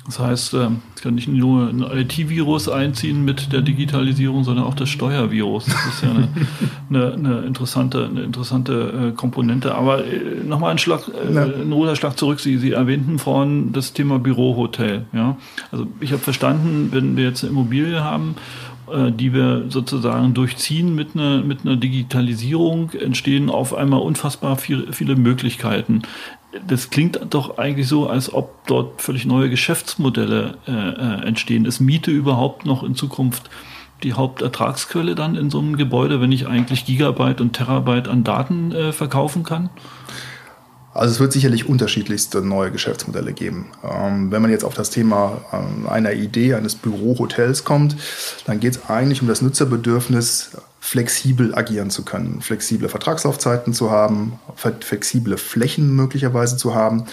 [0.08, 4.72] Das heißt, ähm, es kann nicht nur ein IT-Virus einziehen mit der Digitalisierung, sondern auch
[4.72, 5.66] das Steuervirus.
[5.66, 6.28] Das ist ja eine,
[6.88, 9.74] eine, eine interessante, eine interessante äh, Komponente.
[9.74, 11.42] Aber äh, nochmal ein Schlag, äh, ja.
[11.42, 12.40] ein Ruderschlag zurück.
[12.40, 15.04] Sie, Sie erwähnten vorhin das Thema Bürohotel.
[15.12, 15.36] Ja?
[15.70, 18.34] Also ich habe verstanden, wenn wir jetzt eine Immobilie haben,
[19.12, 25.16] die wir sozusagen durchziehen mit einer, mit einer Digitalisierung, entstehen auf einmal unfassbar viel, viele
[25.16, 26.02] Möglichkeiten.
[26.66, 31.66] Das klingt doch eigentlich so, als ob dort völlig neue Geschäftsmodelle äh, äh, entstehen.
[31.66, 33.50] Ist Miete überhaupt noch in Zukunft
[34.02, 38.72] die Hauptertragsquelle dann in so einem Gebäude, wenn ich eigentlich Gigabyte und Terabyte an Daten
[38.72, 39.70] äh, verkaufen kann?
[40.94, 43.66] Also es wird sicherlich unterschiedlichste neue Geschäftsmodelle geben.
[43.84, 47.96] Ähm, wenn man jetzt auf das Thema äh, einer Idee eines Bürohotels kommt,
[48.46, 54.38] dann geht es eigentlich um das Nutzerbedürfnis, flexibel agieren zu können, flexible Vertragslaufzeiten zu haben,
[54.56, 57.04] flexible Flächen möglicherweise zu haben.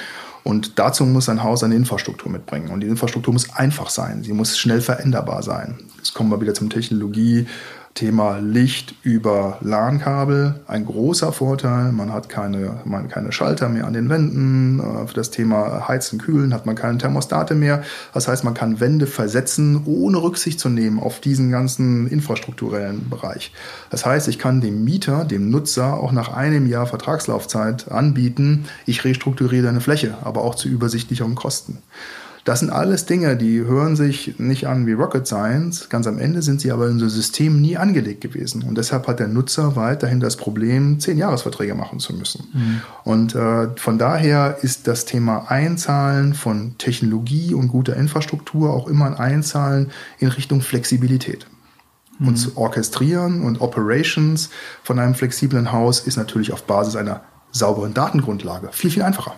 [0.44, 2.70] Und dazu muss ein Haus eine Infrastruktur mitbringen.
[2.70, 4.24] Und die Infrastruktur muss einfach sein.
[4.24, 5.80] Sie muss schnell veränderbar sein.
[5.98, 7.48] Jetzt kommen wir wieder zum Technologie,
[7.96, 11.94] Thema Licht über LAN-Kabel ein großer Vorteil.
[11.94, 14.82] Man hat keine, man keine Schalter mehr an den Wänden.
[14.82, 17.84] Äh, für das Thema Heizen, Kühlen hat man keine Thermostate mehr.
[18.14, 23.54] Das heißt, man kann Wände versetzen, ohne Rücksicht zu nehmen auf diesen ganzen infrastrukturellen Bereich.
[23.90, 29.06] Das heißt, ich kann dem Mieter, dem Nutzer auch nach einem Jahr Vertragslaufzeit anbieten, ich
[29.06, 31.78] restrukturiere deine Fläche, aber auch zu übersichtlicheren Kosten.
[32.46, 35.90] Das sind alles Dinge, die hören sich nicht an wie Rocket Science.
[35.90, 38.62] Ganz am Ende sind sie aber in so Systemen nie angelegt gewesen.
[38.62, 42.48] Und deshalb hat der Nutzer weiterhin das Problem, zehn Jahresverträge machen zu müssen.
[42.54, 42.82] Mhm.
[43.04, 49.08] Und äh, von daher ist das Thema Einzahlen von Technologie und guter Infrastruktur auch immer
[49.08, 51.48] ein Einzahlen in Richtung Flexibilität.
[52.20, 52.28] Mhm.
[52.28, 54.52] Und zu orchestrieren und Operations
[54.84, 59.34] von einem flexiblen Haus ist natürlich auf Basis einer sauberen Datengrundlage viel, viel einfacher.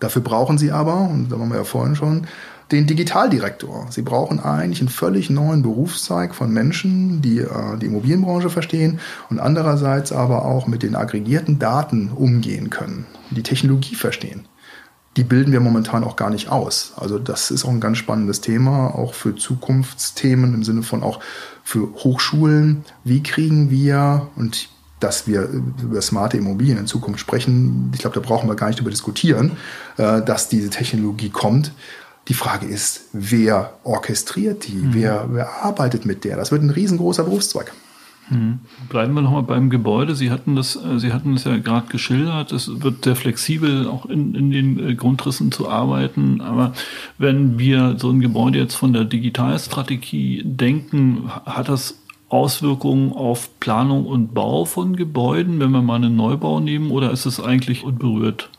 [0.00, 2.26] Dafür brauchen sie aber, und da waren wir ja vorhin schon,
[2.70, 3.86] den Digitaldirektor.
[3.90, 9.40] Sie brauchen eigentlich einen völlig neuen Berufszweig von Menschen, die äh, die Immobilienbranche verstehen und
[9.40, 14.46] andererseits aber auch mit den aggregierten Daten umgehen können, die Technologie verstehen.
[15.16, 16.92] Die bilden wir momentan auch gar nicht aus.
[16.96, 21.20] Also das ist auch ein ganz spannendes Thema, auch für Zukunftsthemen im Sinne von auch
[21.64, 22.84] für Hochschulen.
[23.02, 24.68] Wie kriegen wir, und
[25.00, 25.48] dass wir
[25.82, 29.52] über smarte Immobilien in Zukunft sprechen, ich glaube, da brauchen wir gar nicht darüber diskutieren,
[29.96, 31.72] äh, dass diese Technologie kommt.
[32.28, 34.74] Die Frage ist, wer orchestriert die?
[34.74, 34.94] Mhm.
[34.94, 36.36] Wer, wer arbeitet mit der?
[36.36, 37.72] Das wird ein riesengroßer Berufszweig.
[38.30, 38.58] Mhm.
[38.88, 40.14] Bleiben wir nochmal beim Gebäude.
[40.14, 42.52] Sie hatten das, äh, Sie hatten es ja gerade geschildert.
[42.52, 46.40] Es wird sehr flexibel, auch in, in den äh, Grundrissen zu arbeiten.
[46.40, 46.74] Aber
[47.16, 51.94] wenn wir so ein Gebäude jetzt von der Digitalstrategie denken, hat das
[52.28, 57.26] Auswirkungen auf Planung und Bau von Gebäuden, wenn wir mal einen Neubau nehmen, oder ist
[57.26, 58.50] es eigentlich unberührt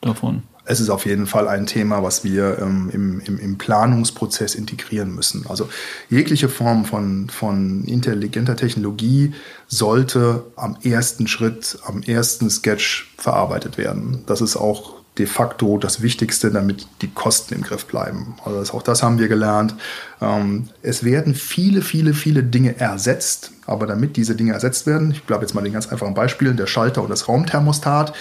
[0.00, 0.42] davon?
[0.70, 5.14] Es ist auf jeden Fall ein Thema, was wir ähm, im, im, im, Planungsprozess integrieren
[5.14, 5.46] müssen.
[5.48, 5.66] Also
[6.10, 9.32] jegliche Form von, von intelligenter Technologie
[9.66, 14.24] sollte am ersten Schritt, am ersten Sketch verarbeitet werden.
[14.26, 18.36] Das ist auch de facto das Wichtigste, damit die Kosten im Griff bleiben.
[18.44, 19.74] Also auch das haben wir gelernt.
[20.20, 25.24] Ähm, es werden viele, viele, viele Dinge ersetzt, aber damit diese Dinge ersetzt werden, ich
[25.24, 28.14] bleibe jetzt mal den ganz einfachen Beispielen, der Schalter und das Raumthermostat,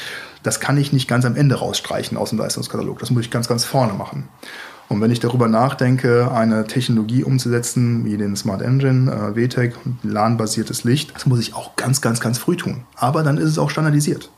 [0.44, 3.00] das kann ich nicht ganz am Ende rausstreichen aus dem Leistungskatalog.
[3.00, 4.28] Das muss ich ganz, ganz vorne machen.
[4.90, 10.86] Und wenn ich darüber nachdenke, eine Technologie umzusetzen, wie den Smart Engine, äh, WTEC, LAN-basiertes
[10.86, 12.84] Licht, das muss ich auch ganz, ganz, ganz früh tun.
[12.96, 14.30] Aber dann ist es auch standardisiert.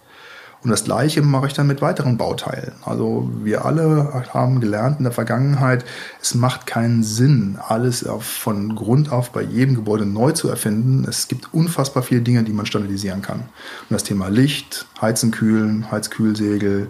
[0.61, 2.73] Und das Gleiche mache ich dann mit weiteren Bauteilen.
[2.83, 5.85] Also wir alle haben gelernt in der Vergangenheit,
[6.21, 11.05] es macht keinen Sinn, alles von Grund auf bei jedem Gebäude neu zu erfinden.
[11.07, 13.39] Es gibt unfassbar viele Dinge, die man standardisieren kann.
[13.39, 16.89] Und das Thema Licht, Heizen, Kühlen, Heizkühlsegel,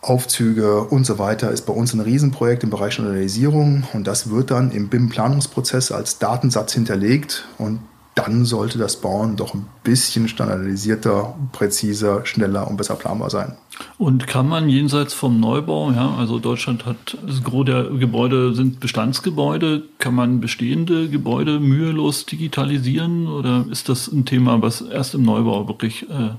[0.00, 4.50] Aufzüge und so weiter ist bei uns ein Riesenprojekt im Bereich Standardisierung und das wird
[4.50, 7.78] dann im BIM-Planungsprozess als Datensatz hinterlegt und
[8.14, 13.56] dann sollte das Bauen doch ein bisschen standardisierter, präziser, schneller und besser planbar sein.
[13.96, 18.80] Und kann man jenseits vom Neubau, ja, also Deutschland hat, das Gros der Gebäude sind
[18.80, 25.22] Bestandsgebäude, kann man bestehende Gebäude mühelos digitalisieren oder ist das ein Thema, was erst im
[25.22, 26.30] Neubau wirklich äh,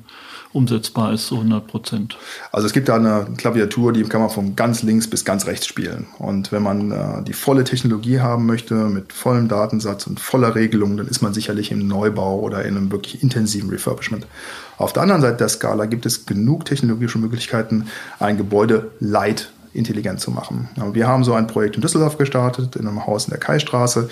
[0.54, 2.18] umsetzbar ist, so 100 Prozent.
[2.52, 5.66] Also es gibt da eine Klaviatur, die kann man von ganz links bis ganz rechts
[5.68, 6.08] spielen.
[6.20, 10.96] Und wenn man äh, die volle Technologie haben möchte, mit vollem Datensatz und voller Regelung,
[10.98, 14.28] dann ist man sicherlich im Neubau oder in einem wirklich intensiven Refurbishment.
[14.78, 17.88] Auf der anderen Seite der Skala gibt es genug technologische Möglichkeiten,
[18.20, 20.70] ein Gebäude light intelligent zu machen.
[20.94, 24.08] Wir haben so ein Projekt in Düsseldorf gestartet, in einem Haus in der Kaistraße.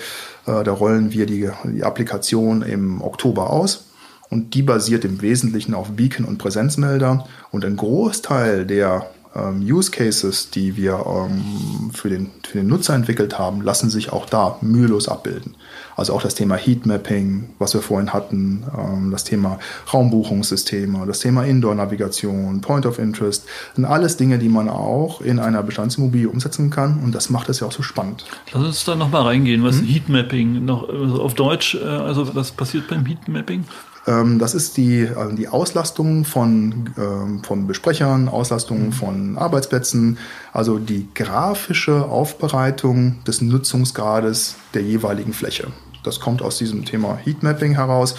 [0.46, 3.84] Äh, da rollen wir die, die Applikation im Oktober aus
[4.32, 9.90] und die basiert im Wesentlichen auf Beacon und Präsenzmelder und ein Großteil der ähm, Use
[9.90, 14.56] Cases, die wir ähm, für, den, für den Nutzer entwickelt haben, lassen sich auch da
[14.62, 15.54] mühelos abbilden.
[15.96, 19.58] Also auch das Thema Heatmapping, was wir vorhin hatten, ähm, das Thema
[19.92, 25.62] Raumbuchungssysteme, das Thema Indoor-Navigation, Point of Interest, sind alles Dinge, die man auch in einer
[25.62, 28.24] Bestandsimmobilie umsetzen kann und das macht es ja auch so spannend.
[28.52, 29.86] Lass uns da nochmal reingehen, was hm?
[29.86, 33.64] Heatmapping noch also auf Deutsch, äh, also was passiert beim Heatmapping?
[34.06, 38.92] Ähm, das ist die, also die Auslastung von, ähm, von Besprechern, Auslastung mhm.
[38.92, 40.18] von Arbeitsplätzen,
[40.52, 45.68] also die grafische Aufbereitung des Nutzungsgrades der jeweiligen Fläche.
[46.04, 48.16] Das kommt aus diesem Thema Heatmapping heraus.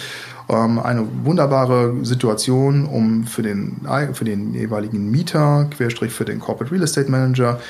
[0.48, 6.72] Ähm, eine wunderbare Situation, um für den, für den jeweiligen Mieter, Querstrich für den Corporate
[6.72, 7.60] Real Estate Manager,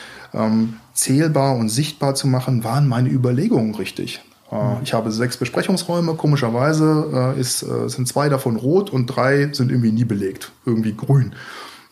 [0.92, 4.20] zählbar und sichtbar zu machen, waren meine Überlegungen richtig.
[4.54, 6.14] Äh, ich habe sechs Besprechungsräume.
[6.14, 10.94] Komischerweise äh, ist, äh, sind zwei davon rot und drei sind irgendwie nie belegt, irgendwie
[10.94, 11.34] grün.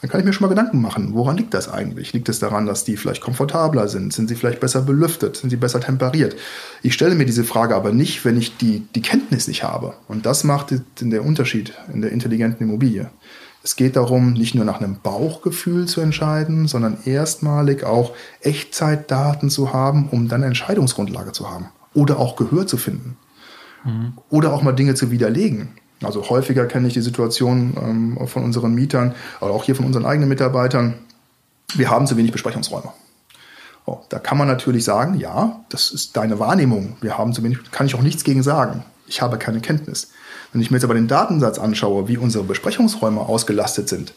[0.01, 2.13] Dann kann ich mir schon mal Gedanken machen, woran liegt das eigentlich?
[2.13, 4.13] Liegt es daran, dass die vielleicht komfortabler sind?
[4.13, 5.37] Sind sie vielleicht besser belüftet?
[5.37, 6.35] Sind sie besser temperiert?
[6.83, 9.95] Ich stelle mir diese Frage aber nicht, wenn ich die, die Kenntnis nicht habe.
[10.09, 13.11] Und das macht den Unterschied in der intelligenten Immobilie.
[13.63, 19.73] Es geht darum, nicht nur nach einem Bauchgefühl zu entscheiden, sondern erstmalig auch Echtzeitdaten zu
[19.73, 23.17] haben, um dann eine Entscheidungsgrundlage zu haben oder auch Gehör zu finden.
[23.85, 24.13] Mhm.
[24.31, 25.69] Oder auch mal Dinge zu widerlegen.
[26.03, 30.07] Also häufiger kenne ich die Situation ähm, von unseren Mietern, aber auch hier von unseren
[30.07, 30.95] eigenen Mitarbeitern.
[31.75, 32.93] Wir haben zu wenig Besprechungsräume.
[33.85, 36.97] Oh, da kann man natürlich sagen, ja, das ist deine Wahrnehmung.
[37.01, 38.85] Wir haben zu wenig, kann ich auch nichts gegen sagen.
[39.07, 40.11] Ich habe keine Kenntnis.
[40.53, 44.15] Wenn ich mir jetzt aber den Datensatz anschaue, wie unsere Besprechungsräume ausgelastet sind,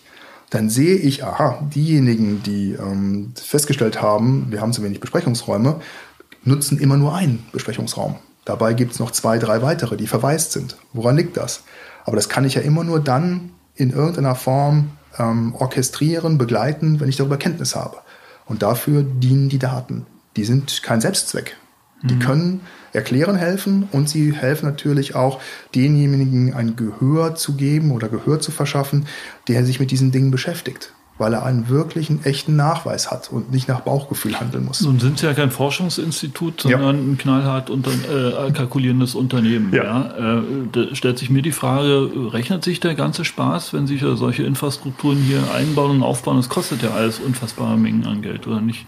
[0.52, 5.82] dann sehe ich, aha, diejenigen, die ähm, festgestellt haben, wir haben zu wenig Besprechungsräume,
[6.46, 8.16] nutzen immer nur einen Besprechungsraum.
[8.46, 10.78] Dabei gibt es noch zwei, drei weitere, die verwaist sind.
[10.94, 11.64] Woran liegt das?
[12.06, 17.10] Aber das kann ich ja immer nur dann in irgendeiner Form ähm, orchestrieren, begleiten, wenn
[17.10, 17.98] ich darüber Kenntnis habe.
[18.46, 20.06] Und dafür dienen die Daten.
[20.36, 21.58] Die sind kein Selbstzweck.
[22.04, 22.20] Die mhm.
[22.20, 22.62] können
[22.94, 25.42] erklären helfen und sie helfen natürlich auch
[25.74, 29.08] denjenigen ein Gehör zu geben oder Gehör zu verschaffen,
[29.48, 33.68] der sich mit diesen Dingen beschäftigt weil er einen wirklichen, echten Nachweis hat und nicht
[33.70, 34.82] nach Bauchgefühl handeln muss.
[34.82, 36.90] Nun sind Sie ja kein Forschungsinstitut, sondern ja.
[36.90, 39.74] ein knallhart unter, äh, kalkulierendes Unternehmen.
[39.74, 39.84] Ja.
[39.84, 40.38] ja?
[40.40, 44.44] Äh, da stellt sich mir die Frage, rechnet sich der ganze Spaß, wenn Sie solche
[44.44, 46.38] Infrastrukturen hier einbauen und aufbauen?
[46.38, 48.86] Das kostet ja alles unfassbare Mengen an Geld, oder nicht?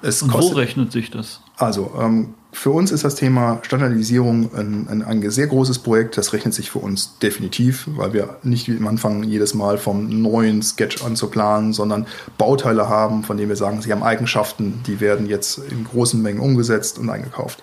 [0.00, 1.40] Es und wo rechnet sich das?
[1.56, 6.16] Also, ähm, für uns ist das Thema Standardisierung ein, ein, ein, sehr großes Projekt.
[6.16, 10.62] Das rechnet sich für uns definitiv, weil wir nicht am Anfang jedes Mal vom neuen
[10.62, 12.06] Sketch an zu planen, sondern
[12.38, 16.38] Bauteile haben, von denen wir sagen, sie haben Eigenschaften, die werden jetzt in großen Mengen
[16.38, 17.62] umgesetzt und eingekauft.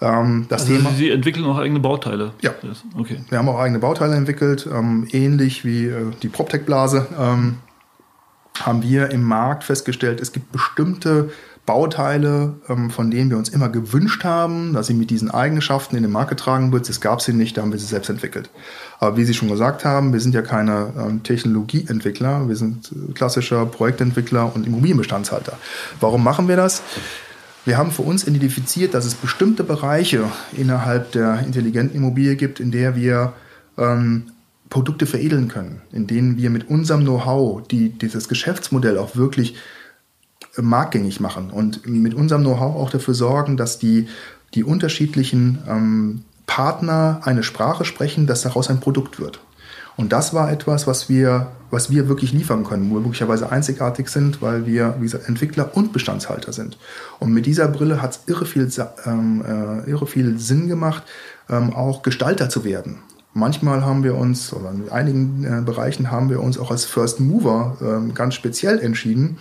[0.00, 2.32] Ähm, das also Thema, Sie entwickeln auch eigene Bauteile?
[2.40, 2.52] Ja.
[2.98, 3.20] Okay.
[3.28, 7.06] Wir haben auch eigene Bauteile entwickelt, ähm, ähnlich wie äh, die PropTech-Blase.
[7.18, 7.56] Ähm,
[8.58, 11.30] haben wir im Markt festgestellt, es gibt bestimmte
[11.66, 16.02] Bauteile, ähm, von denen wir uns immer gewünscht haben, dass sie mit diesen Eigenschaften in
[16.02, 16.88] den Markt getragen wird.
[16.88, 18.50] Es gab sie nicht, da haben wir sie selbst entwickelt.
[18.98, 23.12] Aber wie Sie schon gesagt haben, wir sind ja keine ähm, Technologieentwickler, wir sind äh,
[23.12, 25.58] klassischer Projektentwickler und Immobilienbestandshalter.
[26.00, 26.82] Warum machen wir das?
[27.64, 30.24] Wir haben für uns identifiziert, dass es bestimmte Bereiche
[30.56, 33.34] innerhalb der intelligenten Immobilie gibt, in der wir
[33.76, 34.32] ähm,
[34.70, 39.56] Produkte veredeln können, in denen wir mit unserem Know-how die, dieses Geschäftsmodell auch wirklich
[40.56, 44.08] marktgängig machen und mit unserem Know-how auch dafür sorgen, dass die,
[44.54, 49.40] die unterschiedlichen ähm, Partner eine Sprache sprechen, dass daraus ein Produkt wird.
[49.96, 54.08] Und das war etwas, was wir, was wir wirklich liefern können, wo wir möglicherweise einzigartig
[54.08, 56.78] sind, weil wir, wie gesagt, Entwickler und Bestandshalter sind.
[57.18, 58.70] Und mit dieser Brille hat es irre viel,
[59.04, 61.02] ähm, äh, irre viel Sinn gemacht,
[61.48, 63.00] ähm, auch Gestalter zu werden.
[63.34, 67.20] Manchmal haben wir uns, oder in einigen äh, Bereichen haben wir uns auch als First
[67.20, 69.38] Mover ähm, ganz speziell entschieden,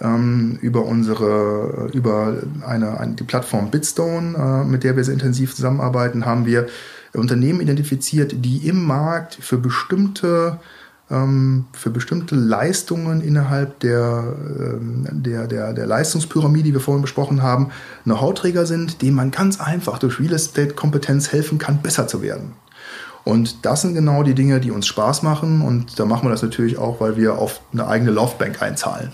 [0.00, 5.54] ähm, über unsere, über eine, eine, die Plattform Bitstone, äh, mit der wir sehr intensiv
[5.54, 6.66] zusammenarbeiten, haben wir
[7.12, 10.58] Unternehmen identifiziert, die im Markt für bestimmte
[11.10, 17.42] ähm, für bestimmte Leistungen innerhalb der, ähm, der, der, der Leistungspyramide, die wir vorhin besprochen
[17.42, 17.70] haben,
[18.04, 22.52] Know-how-Träger sind, denen man ganz einfach durch Real Estate-Kompetenz helfen kann, besser zu werden.
[23.24, 25.60] Und das sind genau die Dinge, die uns Spaß machen.
[25.60, 29.12] Und da machen wir das natürlich auch, weil wir auf eine eigene Laufbank einzahlen.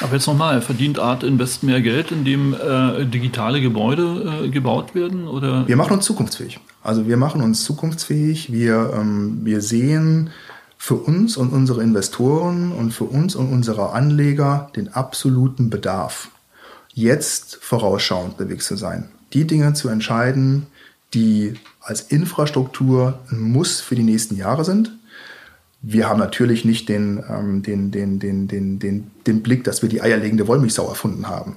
[0.00, 5.28] Aber jetzt nochmal, verdient Art Invest mehr Geld, indem äh, digitale Gebäude äh, gebaut werden?
[5.28, 5.66] Oder?
[5.68, 6.58] Wir machen uns zukunftsfähig.
[6.82, 8.52] Also wir machen uns zukunftsfähig.
[8.52, 10.30] Wir, ähm, wir sehen
[10.76, 16.28] für uns und unsere Investoren und für uns und unsere Anleger den absoluten Bedarf,
[16.92, 19.08] jetzt vorausschauend bewegt zu sein.
[19.32, 20.66] Die Dinge zu entscheiden,
[21.14, 24.92] die als Infrastruktur ein Muss für die nächsten Jahre sind.
[25.86, 29.90] Wir haben natürlich nicht den, ähm, den, den, den, den, den, den Blick, dass wir
[29.90, 31.56] die eierlegende Wollmilchsau erfunden haben.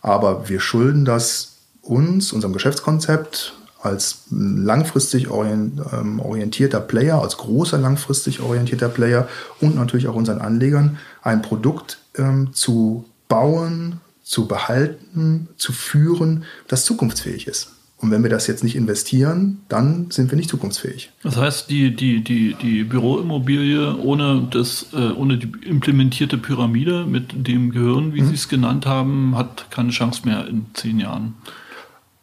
[0.00, 8.40] Aber wir schulden das uns, unserem Geschäftskonzept, als langfristig ähm, orientierter Player, als großer langfristig
[8.40, 9.28] orientierter Player
[9.60, 16.84] und natürlich auch unseren Anlegern ein Produkt ähm, zu bauen, zu behalten, zu führen, das
[16.84, 17.70] zukunftsfähig ist.
[18.00, 21.10] Und wenn wir das jetzt nicht investieren, dann sind wir nicht zukunftsfähig.
[21.22, 27.46] Das heißt, die, die, die, die Büroimmobilie ohne, das, äh, ohne die implementierte Pyramide mit
[27.46, 28.28] dem Gehirn, wie mhm.
[28.28, 31.34] Sie es genannt haben, hat keine Chance mehr in zehn Jahren.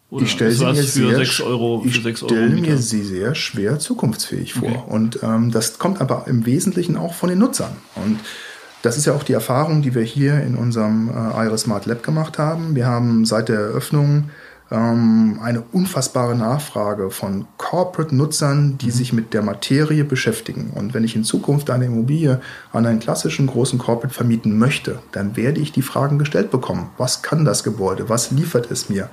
[0.09, 4.53] Oder ich stelle sie mir sehr, 6 Euro, ich stelle mir sie sehr schwer zukunftsfähig
[4.53, 4.69] vor.
[4.69, 4.83] Okay.
[4.87, 7.75] Und ähm, das kommt aber im Wesentlichen auch von den Nutzern.
[7.95, 8.19] Und
[8.81, 12.03] das ist ja auch die Erfahrung, die wir hier in unserem äh, Iris Smart Lab
[12.03, 12.73] gemacht haben.
[12.73, 14.29] Wir haben seit der Eröffnung
[14.69, 18.91] ähm, eine unfassbare Nachfrage von Corporate-Nutzern, die mhm.
[18.91, 20.71] sich mit der Materie beschäftigen.
[20.75, 22.41] Und wenn ich in Zukunft eine Immobilie
[22.73, 26.89] an einen klassischen großen Corporate vermieten möchte, dann werde ich die Fragen gestellt bekommen.
[26.97, 28.09] Was kann das Gebäude?
[28.09, 29.09] Was liefert es mir?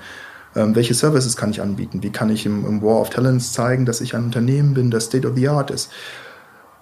[0.56, 2.02] Ähm, welche Services kann ich anbieten?
[2.02, 5.04] Wie kann ich im, im War of Talents zeigen, dass ich ein Unternehmen bin, das
[5.04, 5.90] State of the Art ist?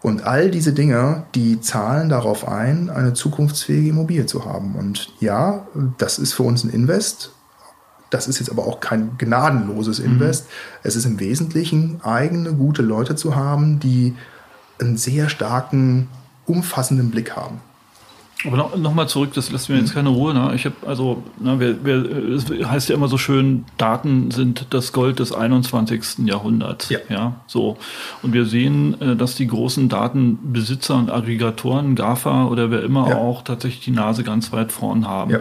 [0.02, 4.74] Und all diese Dinge, die zahlen darauf ein, eine zukunftsfähige Immobilie zu haben.
[4.74, 5.66] Und ja,
[5.98, 7.30] das ist für uns ein Invest.
[8.12, 10.04] Das ist jetzt aber auch kein gnadenloses mhm.
[10.04, 10.44] Invest.
[10.44, 10.78] Mhm.
[10.82, 14.14] Es ist im Wesentlichen eigene, gute Leute zu haben, die
[14.78, 16.08] einen sehr starken,
[16.44, 17.60] umfassenden Blick haben.
[18.44, 20.34] Aber noch, noch mal zurück, das lässt mir jetzt keine Ruhe.
[20.34, 20.52] Ne?
[20.54, 24.92] Ich habe also, ne, wer, wer, es heißt ja immer so schön, Daten sind das
[24.92, 26.26] Gold des 21.
[26.26, 26.88] Jahrhunderts.
[26.88, 26.98] Ja.
[27.08, 27.76] ja so.
[28.22, 33.16] Und wir sehen, äh, dass die großen Datenbesitzer und Aggregatoren, GAFA oder wer immer ja.
[33.16, 35.30] auch tatsächlich die Nase ganz weit vorn haben.
[35.30, 35.40] Ja.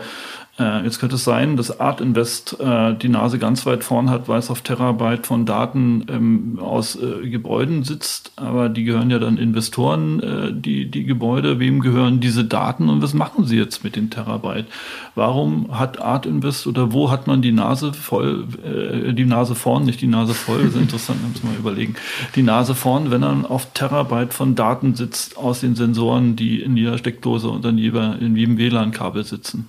[0.62, 4.28] Äh, jetzt könnte es sein, dass Art Invest äh, die Nase ganz weit vorn hat,
[4.28, 8.32] weil es auf Terabyte von Daten ähm, aus äh, Gebäuden sitzt.
[8.36, 11.60] Aber die gehören ja dann Investoren, äh, die, die Gebäude.
[11.60, 14.68] Wem gehören diese Daten und was machen sie jetzt mit den Terabyte?
[15.16, 19.86] Warum hat Art Invest oder wo hat man die Nase voll, äh, die Nase vorn,
[19.86, 21.96] nicht die Nase voll, das ist interessant, müssen mal überlegen.
[22.36, 26.78] Die Nase vorn, wenn er auf Terabyte von Daten sitzt aus den Sensoren, die in
[26.78, 29.68] jeder Steckdose und dann in jedem WLAN-Kabel sitzen.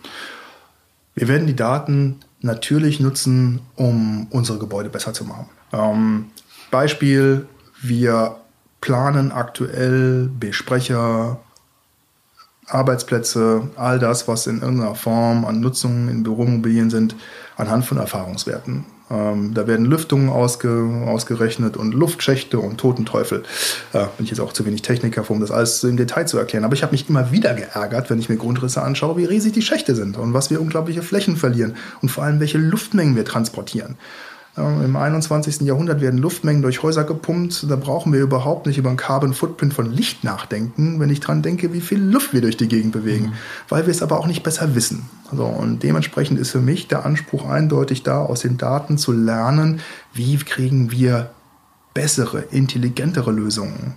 [1.15, 5.49] Wir werden die Daten natürlich nutzen, um unsere Gebäude besser zu machen.
[5.73, 6.31] Ähm,
[6.71, 7.47] Beispiel,
[7.83, 8.37] wir
[8.81, 11.41] planen aktuell Besprecher,
[12.67, 17.15] Arbeitsplätze, all das, was in irgendeiner Form an Nutzungen in Büromobilien sind,
[17.57, 18.85] anhand von Erfahrungswerten.
[19.13, 23.43] Ähm, da werden Lüftungen ausge, ausgerechnet und Luftschächte und Totenteufel.
[23.93, 26.65] Äh, bin ich jetzt auch zu wenig Techniker, um das alles im Detail zu erklären.
[26.65, 29.63] Aber ich habe mich immer wieder geärgert, wenn ich mir Grundrisse anschaue, wie riesig die
[29.63, 33.97] Schächte sind und was wir unglaubliche Flächen verlieren und vor allem welche Luftmengen wir transportieren.
[34.55, 35.63] Im 21.
[35.63, 37.65] Jahrhundert werden Luftmengen durch Häuser gepumpt.
[37.71, 41.41] Da brauchen wir überhaupt nicht über einen Carbon Footprint von Licht nachdenken, wenn ich dran
[41.41, 43.33] denke, wie viel Luft wir durch die Gegend bewegen, mhm.
[43.71, 45.09] weil wir es aber auch nicht besser wissen.
[45.31, 49.81] Also, und dementsprechend ist für mich der Anspruch eindeutig da, aus den Daten zu lernen,
[50.13, 51.31] wie kriegen wir
[51.95, 53.95] bessere, intelligentere Lösungen.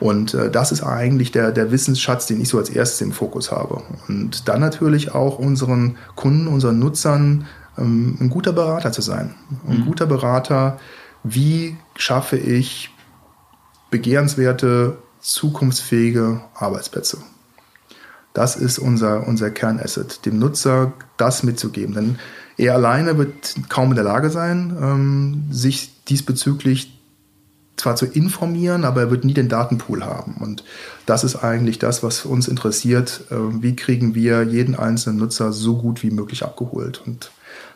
[0.00, 3.52] Und äh, das ist eigentlich der, der Wissensschatz, den ich so als erstes im Fokus
[3.52, 3.82] habe.
[4.08, 7.44] Und dann natürlich auch unseren Kunden, unseren Nutzern ähm,
[7.76, 9.34] ein guter Berater zu sein.
[9.66, 9.86] Ein mhm.
[9.86, 10.78] guter Berater,
[11.22, 12.90] wie schaffe ich
[13.90, 17.18] begehrenswerte, zukunftsfähige Arbeitsplätze.
[18.34, 21.94] Das ist unser, unser Kernasset, dem Nutzer das mitzugeben.
[21.94, 22.18] Denn
[22.56, 26.98] er alleine wird kaum in der Lage sein, ähm, sich diesbezüglich
[27.76, 30.36] zwar zu informieren, aber er wird nie den Datenpool haben.
[30.40, 30.64] Und
[31.06, 33.24] das ist eigentlich das, was uns interessiert.
[33.30, 37.02] Äh, wie kriegen wir jeden einzelnen Nutzer so gut wie möglich abgeholt?
[37.04, 37.30] Und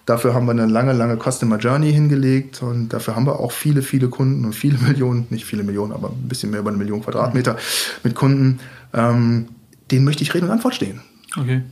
[0.07, 3.83] dafür haben wir eine lange, lange Customer Journey hingelegt und dafür haben wir auch viele,
[3.83, 7.03] viele Kunden und viele Millionen, nicht viele Millionen, aber ein bisschen mehr über eine Million
[7.03, 7.57] Quadratmeter
[8.03, 8.61] mit Kunden.
[8.95, 9.49] Ähm,
[9.91, 11.01] denen möchte ich Rede und Antwort stehen.
[11.37, 11.63] Okay.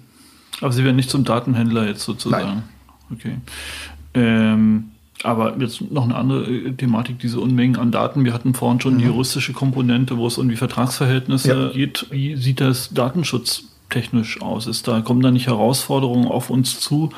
[0.60, 2.44] Aber Sie werden nicht zum Datenhändler jetzt sozusagen.
[2.44, 2.62] Nein.
[3.12, 3.36] Okay.
[4.14, 4.90] Ähm,
[5.22, 8.24] aber jetzt noch eine andere äh, Thematik, diese Unmengen an Daten.
[8.24, 8.98] Wir hatten vorhin schon mhm.
[8.98, 11.68] die juristische Komponente, wo es um die Vertragsverhältnisse ja.
[11.70, 12.06] geht.
[12.10, 12.90] Wie sieht das
[13.94, 14.66] datenschutztechnisch aus?
[14.66, 17.10] Ist da, kommen da nicht Herausforderungen auf uns zu,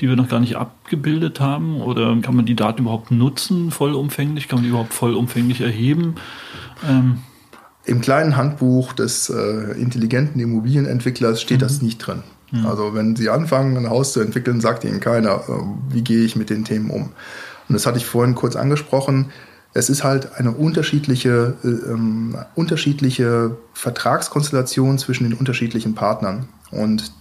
[0.00, 1.80] die wir noch gar nicht abgebildet haben?
[1.80, 4.48] Oder kann man die Daten überhaupt nutzen, vollumfänglich?
[4.48, 6.16] Kann man die überhaupt vollumfänglich erheben?
[6.88, 7.18] Ähm,
[7.84, 11.62] Im kleinen Handbuch des äh, intelligenten Immobilienentwicklers steht mhm.
[11.62, 12.22] das nicht drin.
[12.50, 12.66] Mhm.
[12.66, 16.36] Also wenn Sie anfangen, ein Haus zu entwickeln, sagt Ihnen keiner, äh, wie gehe ich
[16.36, 17.10] mit den Themen um.
[17.68, 19.30] Und das hatte ich vorhin kurz angesprochen.
[19.74, 26.48] Es ist halt eine unterschiedliche, äh, ähm, unterschiedliche Vertragskonstellation zwischen den unterschiedlichen Partnern.
[26.70, 27.12] Und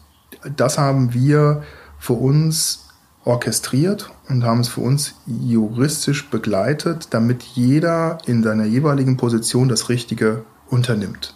[0.56, 1.64] das haben wir
[2.00, 2.88] für uns
[3.24, 9.90] orchestriert und haben es für uns juristisch begleitet, damit jeder in seiner jeweiligen Position das
[9.90, 11.36] Richtige unternimmt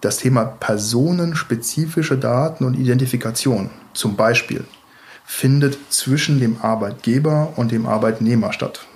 [0.00, 4.64] das Thema personenspezifische Daten und Identifikation zum Beispiel
[5.24, 8.86] findet zwischen dem Arbeitgeber und dem Arbeitnehmer statt.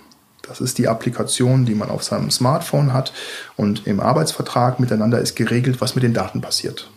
[0.51, 3.13] Das ist die Applikation, die man auf seinem Smartphone hat
[3.57, 6.91] und im Arbeitsvertrag miteinander ist geregelt, was mit den Daten passiert.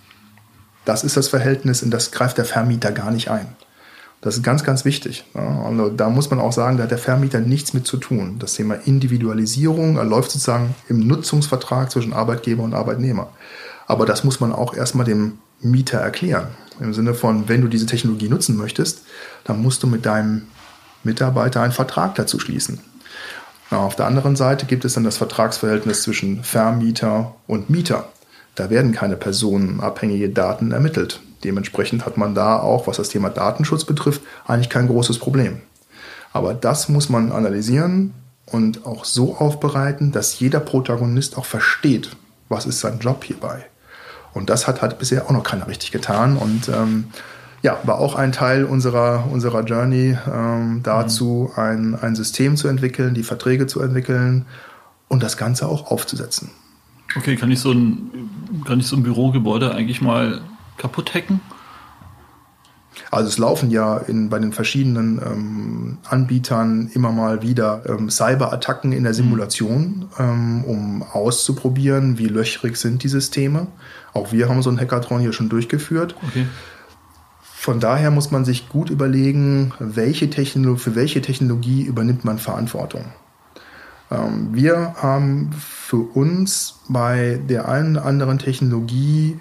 [0.86, 3.56] Das ist das Verhältnis, in das greift der Vermieter gar nicht ein.
[4.22, 5.24] Das ist ganz, ganz wichtig.
[5.36, 8.38] Also da muss man auch sagen, da hat der Vermieter nichts mit zu tun.
[8.40, 13.30] Das Thema Individualisierung läuft sozusagen im Nutzungsvertrag zwischen Arbeitgeber und Arbeitnehmer.
[13.86, 16.48] Aber das muss man auch erstmal dem Mieter erklären.
[16.80, 19.04] Im Sinne von, wenn du diese Technologie nutzen möchtest,
[19.44, 20.48] dann musst du mit deinem
[21.04, 22.80] Mitarbeiter einen Vertrag dazu schließen.
[23.74, 28.08] Na, auf der anderen Seite gibt es dann das Vertragsverhältnis zwischen Vermieter und Mieter.
[28.54, 31.22] Da werden keine personenabhängige Daten ermittelt.
[31.44, 35.62] Dementsprechend hat man da auch, was das Thema Datenschutz betrifft, eigentlich kein großes Problem.
[36.34, 38.14] Aber das muss man analysieren
[38.46, 42.16] und auch so aufbereiten, dass jeder Protagonist auch versteht,
[42.50, 43.66] was ist sein Job hierbei.
[44.36, 46.38] Und das hat halt bisher auch noch keiner richtig getan.
[46.38, 47.06] Und ähm,
[47.64, 51.60] ja, war auch ein Teil unserer, unserer Journey ähm, dazu, mhm.
[51.60, 54.46] ein, ein System zu entwickeln, die Verträge zu entwickeln
[55.08, 56.52] und das Ganze auch aufzusetzen.
[57.16, 58.30] Okay, kann ich so ein,
[58.66, 60.42] kann ich so ein Bürogebäude eigentlich mal
[60.78, 61.40] kaputt hacken?
[63.12, 68.92] Also es laufen ja in, bei den verschiedenen ähm, Anbietern immer mal wieder ähm, Cyberattacken
[68.92, 73.68] in der Simulation, ähm, um auszuprobieren, wie löchrig sind die Systeme.
[74.14, 76.16] Auch wir haben so einen Hackathon hier schon durchgeführt.
[76.28, 76.46] Okay.
[77.64, 83.06] Von daher muss man sich gut überlegen, welche Technologie, für welche Technologie übernimmt man Verantwortung.
[84.12, 89.40] Ähm, wir haben für uns bei der einen oder anderen Technologie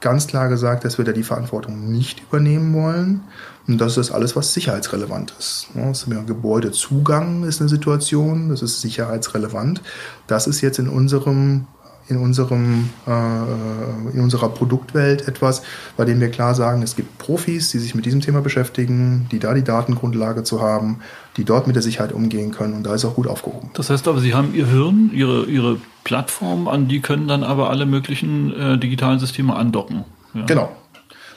[0.00, 3.22] ganz klar gesagt, dass wir da die Verantwortung nicht übernehmen wollen.
[3.66, 5.66] Und das ist alles, was sicherheitsrelevant ist.
[5.74, 9.82] Das Gebäudezugang ist eine Situation, das ist sicherheitsrelevant.
[10.28, 11.66] Das ist jetzt in unserem
[12.08, 15.62] in, unserem, äh, in unserer Produktwelt etwas,
[15.96, 19.38] bei dem wir klar sagen, es gibt Profis, die sich mit diesem Thema beschäftigen, die
[19.38, 21.00] da die Datengrundlage zu haben,
[21.36, 23.70] die dort mit der Sicherheit umgehen können und da ist auch gut aufgehoben.
[23.74, 27.70] Das heißt aber, Sie haben Ihr Hirn, Ihre, Ihre Plattform, an die können dann aber
[27.70, 30.04] alle möglichen äh, digitalen Systeme andocken.
[30.34, 30.44] Ja.
[30.46, 30.70] Genau.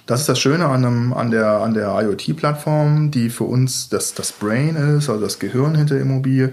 [0.10, 4.16] Das ist das Schöne an, einem, an der, an der IoT-Plattform, die für uns das,
[4.16, 6.52] das Brain ist, also das Gehirn hinter Immobilie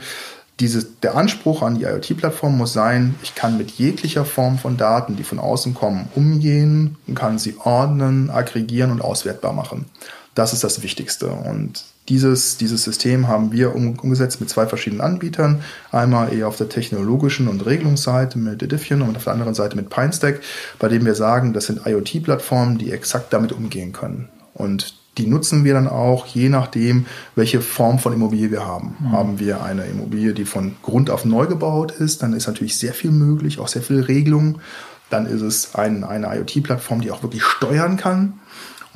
[0.60, 5.16] dieses, der Anspruch an die IoT-Plattform muss sein, ich kann mit jeglicher Form von Daten,
[5.16, 9.86] die von außen kommen, umgehen und kann sie ordnen, aggregieren und auswertbar machen.
[10.34, 11.28] Das ist das Wichtigste.
[11.28, 15.62] Und dieses, dieses System haben wir umgesetzt mit zwei verschiedenen Anbietern.
[15.90, 19.90] Einmal eher auf der technologischen und Regelungsseite mit Edifion und auf der anderen Seite mit
[19.90, 20.40] PineStack,
[20.78, 24.28] bei dem wir sagen, das sind IoT-Plattformen, die exakt damit umgehen können.
[24.54, 28.96] Und die nutzen wir dann auch, je nachdem, welche Form von Immobilie wir haben.
[28.98, 29.12] Mhm.
[29.12, 32.92] Haben wir eine Immobilie, die von Grund auf neu gebaut ist, dann ist natürlich sehr
[32.92, 34.58] viel möglich, auch sehr viel Regelung.
[35.08, 38.40] Dann ist es ein, eine IoT-Plattform, die auch wirklich steuern kann.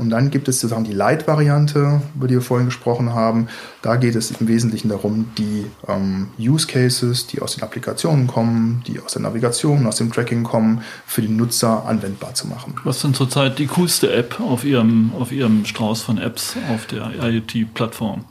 [0.01, 3.49] Und dann gibt es sozusagen die Light-Variante, über die wir vorhin gesprochen haben.
[3.83, 8.83] Da geht es im Wesentlichen darum, die ähm, Use Cases, die aus den Applikationen kommen,
[8.87, 12.77] die aus der Navigation, aus dem Tracking kommen, für den Nutzer anwendbar zu machen.
[12.83, 16.87] Was ist denn zurzeit die coolste App auf Ihrem, auf Ihrem Strauß von Apps auf
[16.87, 18.25] der IoT-Plattform?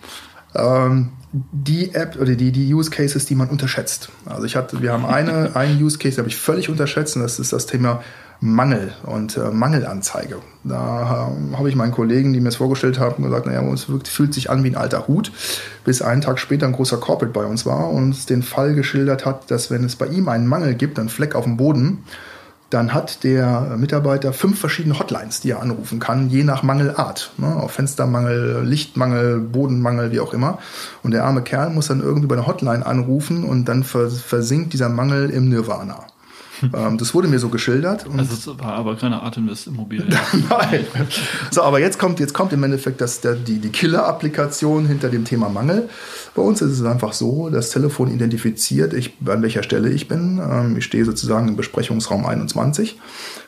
[0.56, 4.10] Ähm, die App oder die, die Use Cases, die man unterschätzt.
[4.26, 7.22] Also ich hatte, wir haben eine, einen Use Case, den habe ich völlig unterschätzt, und
[7.22, 8.02] das ist das Thema
[8.42, 10.38] Mangel und äh, Mangelanzeige.
[10.64, 14.34] Da äh, habe ich meinen Kollegen, die mir das vorgestellt haben, gesagt, naja, es fühlt
[14.34, 15.32] sich an wie ein alter Hut,
[15.84, 19.52] bis einen Tag später ein großer Corporate bei uns war und den Fall geschildert hat,
[19.52, 22.04] dass wenn es bei ihm einen Mangel gibt, einen Fleck auf dem Boden,
[22.70, 27.32] dann hat der Mitarbeiter fünf verschiedene Hotlines, die er anrufen kann, je nach Mangelart.
[27.38, 27.48] Ne?
[27.48, 30.60] Auf Fenstermangel, Lichtmangel, Bodenmangel, wie auch immer.
[31.02, 34.90] Und der arme Kerl muss dann irgendwie bei einer Hotline anrufen und dann versinkt dieser
[34.90, 36.06] Mangel im Nirvana.
[36.62, 38.06] Ähm, das wurde mir so geschildert.
[38.18, 40.06] also es war aber keine Art Immobilie.
[40.50, 40.86] Nein.
[41.52, 45.26] So, aber jetzt kommt, jetzt kommt im Endeffekt das, der, die, die Killer-Applikation hinter dem
[45.26, 45.90] Thema Mangel.
[46.36, 50.40] Bei uns ist es einfach so, das Telefon identifiziert, ich, an welcher Stelle ich bin.
[50.40, 52.98] Ähm, ich stehe sozusagen im Besprechungsraum 21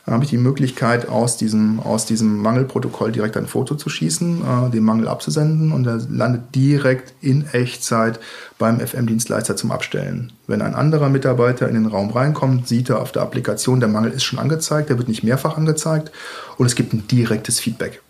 [0.04, 4.42] dann habe ich die Möglichkeit, aus diesem, aus diesem Mangelprotokoll direkt ein Foto zu schießen,
[4.42, 8.18] äh, den Mangel abzusenden und er landet direkt in Echtzeit
[8.58, 10.32] beim FM-Dienstleister zum Abstellen.
[10.48, 14.10] Wenn ein anderer Mitarbeiter in den Raum reinkommt, sieht er auf der Applikation, der Mangel
[14.10, 16.10] ist schon angezeigt, der wird nicht mehrfach angezeigt
[16.56, 18.02] und es gibt ein direktes Feedback.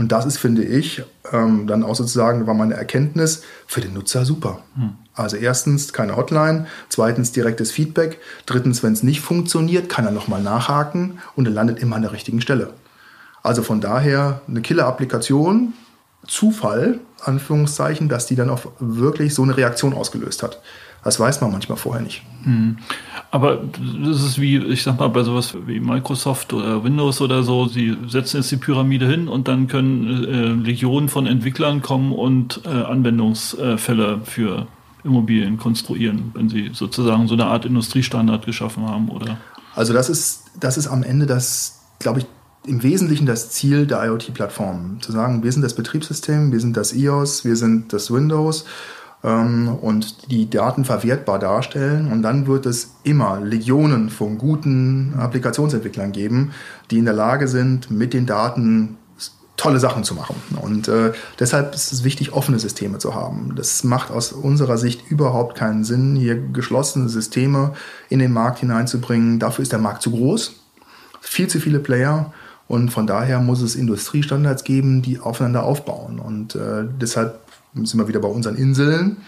[0.00, 4.24] Und das ist, finde ich, ähm, dann auch sozusagen war meine Erkenntnis für den Nutzer
[4.24, 4.60] super.
[4.74, 4.92] Hm.
[5.12, 10.40] Also erstens keine Hotline, zweitens direktes Feedback, drittens, wenn es nicht funktioniert, kann er nochmal
[10.40, 12.72] nachhaken und er landet immer an der richtigen Stelle.
[13.42, 15.74] Also von daher eine Killer-Applikation,
[16.26, 20.62] Zufall, Anführungszeichen, dass die dann auch wirklich so eine Reaktion ausgelöst hat.
[21.02, 22.22] Das weiß man manchmal vorher nicht.
[22.44, 22.76] Mhm.
[23.30, 23.60] Aber
[24.04, 27.96] das ist wie, ich sag mal, bei sowas wie Microsoft oder Windows oder so, sie
[28.08, 32.68] setzen jetzt die Pyramide hin und dann können äh, Legionen von Entwicklern kommen und äh,
[32.68, 34.66] Anwendungsfälle für
[35.04, 39.38] Immobilien konstruieren, wenn sie sozusagen so eine Art Industriestandard geschaffen haben, oder?
[39.74, 42.26] Also das ist, das ist am Ende das, glaube ich,
[42.66, 45.00] im Wesentlichen das Ziel der IoT-Plattform.
[45.00, 48.66] Zu sagen, wir sind das Betriebssystem, wir sind das iOS, wir sind das Windows
[49.22, 52.10] und die Daten verwertbar darstellen.
[52.10, 56.52] Und dann wird es immer Legionen von guten Applikationsentwicklern geben,
[56.90, 58.96] die in der Lage sind, mit den Daten
[59.60, 60.36] tolle Sachen zu machen.
[60.62, 63.52] Und äh, deshalb ist es wichtig, offene Systeme zu haben.
[63.56, 67.74] Das macht aus unserer Sicht überhaupt keinen Sinn, hier geschlossene Systeme
[68.08, 69.38] in den Markt hineinzubringen.
[69.38, 70.54] Dafür ist der Markt zu groß,
[71.20, 72.32] viel zu viele Player.
[72.68, 76.20] Und von daher muss es Industriestandards geben, die aufeinander aufbauen.
[76.20, 77.40] Und äh, deshalb
[77.74, 79.18] sind wir wieder bei unseren Inseln.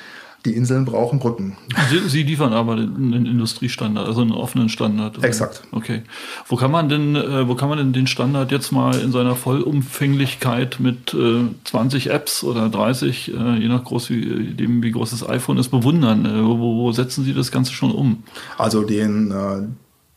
[0.45, 1.57] Die Inseln brauchen Brücken.
[1.89, 5.19] Sie, Sie liefern aber einen Industriestandard, also einen offenen Standard.
[5.19, 5.29] Oder?
[5.29, 5.63] Exakt.
[5.71, 6.03] Okay.
[6.49, 9.37] Wo kann man denn, äh, wo kann man denn den Standard jetzt mal in seiner
[9.37, 15.11] Vollumfänglichkeit mit äh, 20 Apps oder 30, äh, je nach groß wie, dem, wie groß
[15.11, 16.27] das iPhone ist, bewundern?
[16.27, 18.25] Äh, wo, wo setzen Sie das Ganze schon um?
[18.59, 19.69] Also den, äh,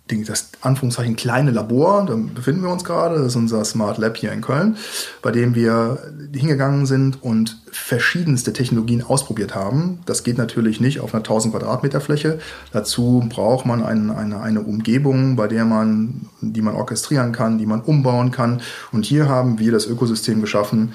[0.07, 4.31] das Anführungszeichen kleine Labor, da befinden wir uns gerade, das ist unser Smart Lab hier
[4.31, 4.77] in Köln,
[5.23, 5.97] bei dem wir
[6.31, 9.99] hingegangen sind und verschiedenste Technologien ausprobiert haben.
[10.05, 12.39] Das geht natürlich nicht auf einer 1000 Quadratmeter Fläche.
[12.71, 17.65] Dazu braucht man ein, eine, eine Umgebung, bei der man, die man orchestrieren kann, die
[17.65, 18.61] man umbauen kann.
[18.91, 20.93] Und hier haben wir das Ökosystem geschaffen,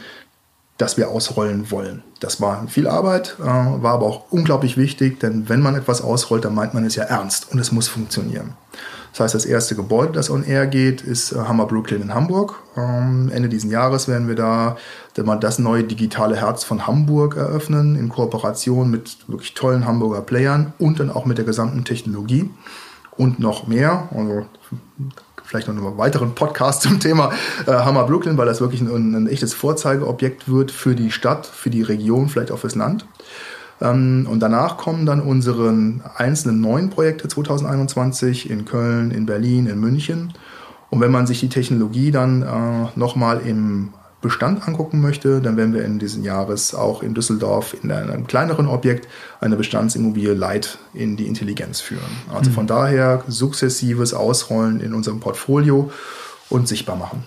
[0.78, 2.02] das wir ausrollen wollen.
[2.20, 6.44] Das war viel Arbeit, äh, war aber auch unglaublich wichtig, denn wenn man etwas ausrollt,
[6.44, 8.54] dann meint man es ja ernst und es muss funktionieren.
[9.12, 12.54] Das heißt, das erste Gebäude, das on air geht, ist äh, Hammer Brooklyn in Hamburg.
[12.76, 14.76] Ähm, Ende dieses Jahres werden wir da
[15.14, 21.00] das neue digitale Herz von Hamburg eröffnen, in Kooperation mit wirklich tollen Hamburger Playern und
[21.00, 22.48] dann auch mit der gesamten Technologie
[23.16, 24.08] und noch mehr.
[24.14, 24.46] Also
[25.44, 27.32] vielleicht noch einen weiteren Podcast zum Thema
[27.66, 31.70] äh, Hammer Brooklyn, weil das wirklich ein, ein echtes Vorzeigeobjekt wird für die Stadt, für
[31.70, 33.04] die Region, vielleicht auch fürs Land.
[33.80, 35.74] Ähm, und danach kommen dann unsere
[36.16, 40.32] einzelnen neuen Projekte 2021 in Köln, in Berlin, in München.
[40.90, 45.72] Und wenn man sich die Technologie dann äh, nochmal im Bestand angucken möchte, dann werden
[45.72, 49.08] wir in diesem Jahres auch in Düsseldorf in einem kleineren Objekt
[49.40, 52.02] eine Bestandsimmobilie Light in die Intelligenz führen.
[52.32, 52.54] Also mhm.
[52.54, 55.90] von daher sukzessives Ausrollen in unserem Portfolio
[56.50, 57.24] und sichtbar machen.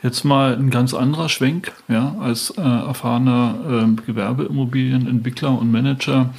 [0.00, 6.32] Jetzt mal ein ganz anderer Schwenk, ja, als äh, erfahrener äh, Gewerbeimmobilienentwickler und Manager.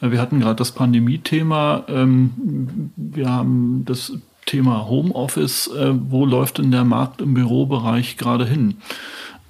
[0.00, 1.84] Äh, wir hatten gerade das Pandemie-Thema.
[1.88, 4.14] Ähm, wir haben das
[4.46, 5.68] Thema Homeoffice.
[5.68, 8.78] Äh, wo läuft denn der Markt im Bürobereich gerade hin?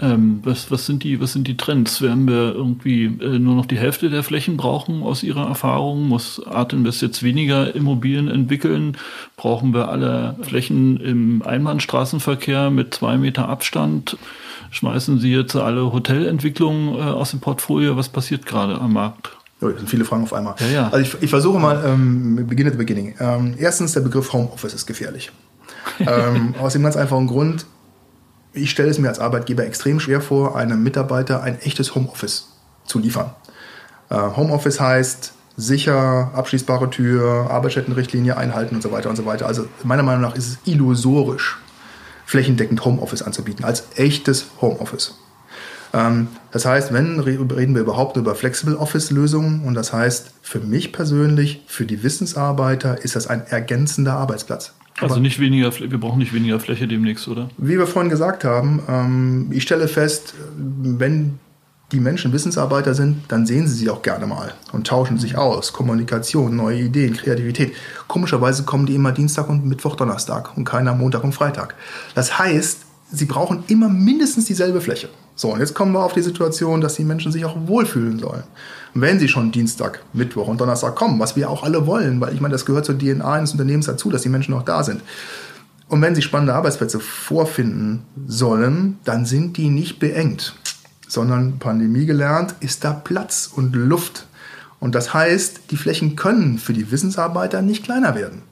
[0.01, 2.03] Ähm, was, was, sind die, was sind die Trends?
[2.03, 6.09] Werden wir irgendwie äh, nur noch die Hälfte der Flächen brauchen aus Ihrer Erfahrung?
[6.09, 8.97] Muss Artinvest jetzt weniger Immobilien entwickeln?
[9.37, 14.17] Brauchen wir alle Flächen im Einbahnstraßenverkehr mit zwei Meter Abstand?
[14.73, 17.97] Schmeißen Sie jetzt alle Hotelentwicklungen äh, aus dem Portfolio?
[17.97, 19.31] Was passiert gerade am Markt?
[19.61, 20.57] Oh, das sind viele Fragen auf einmal.
[20.59, 20.89] Ja, ja.
[20.91, 23.15] Also ich, ich versuche mal, ähm, begin at the beginning.
[23.21, 25.31] Ähm, erstens, der Begriff Homeoffice ist gefährlich.
[26.01, 27.67] ähm, aus dem ganz einfachen Grund,
[28.55, 32.49] ich stelle es mir als Arbeitgeber extrem schwer vor, einem Mitarbeiter ein echtes Homeoffice
[32.87, 33.31] zu liefern.
[34.11, 39.47] Äh, Homeoffice heißt sicher, abschließbare Tür, Arbeitsstättenrichtlinie einhalten und so weiter und so weiter.
[39.47, 41.59] Also meiner Meinung nach ist es illusorisch,
[42.25, 45.15] flächendeckend Homeoffice anzubieten, als echtes Homeoffice.
[45.93, 50.61] Ähm, das heißt, wenn reden wir überhaupt über Flexible Office Lösungen und das heißt, für
[50.61, 54.73] mich persönlich, für die Wissensarbeiter ist das ein ergänzender Arbeitsplatz.
[55.01, 57.49] Also nicht weniger, wir brauchen nicht weniger Fläche demnächst, oder?
[57.57, 61.39] Wie wir vorhin gesagt haben, ähm, ich stelle fest, wenn
[61.93, 65.73] die Menschen Wissensarbeiter sind, dann sehen sie sie auch gerne mal und tauschen sich aus.
[65.73, 67.75] Kommunikation, neue Ideen, Kreativität.
[68.09, 71.75] Komischerweise kommen die immer Dienstag und Mittwoch, Donnerstag und keiner Montag und Freitag.
[72.15, 72.81] Das heißt,
[73.13, 75.09] sie brauchen immer mindestens dieselbe Fläche.
[75.37, 78.45] So, und jetzt kommen wir auf die Situation, dass die Menschen sich auch wohlfühlen sollen.
[78.95, 82.41] Wenn sie schon Dienstag, Mittwoch und Donnerstag kommen, was wir auch alle wollen, weil ich
[82.41, 85.03] meine, das gehört zur DNA eines Unternehmens dazu, dass die Menschen auch da sind.
[85.89, 90.55] Und wenn sie spannende Arbeitsplätze vorfinden sollen, dann sind die nicht beengt
[91.15, 94.27] sondern Pandemie gelernt, ist da Platz und Luft.
[94.81, 98.43] Und das heißt, die Flächen können für die Wissensarbeiter nicht kleiner werden.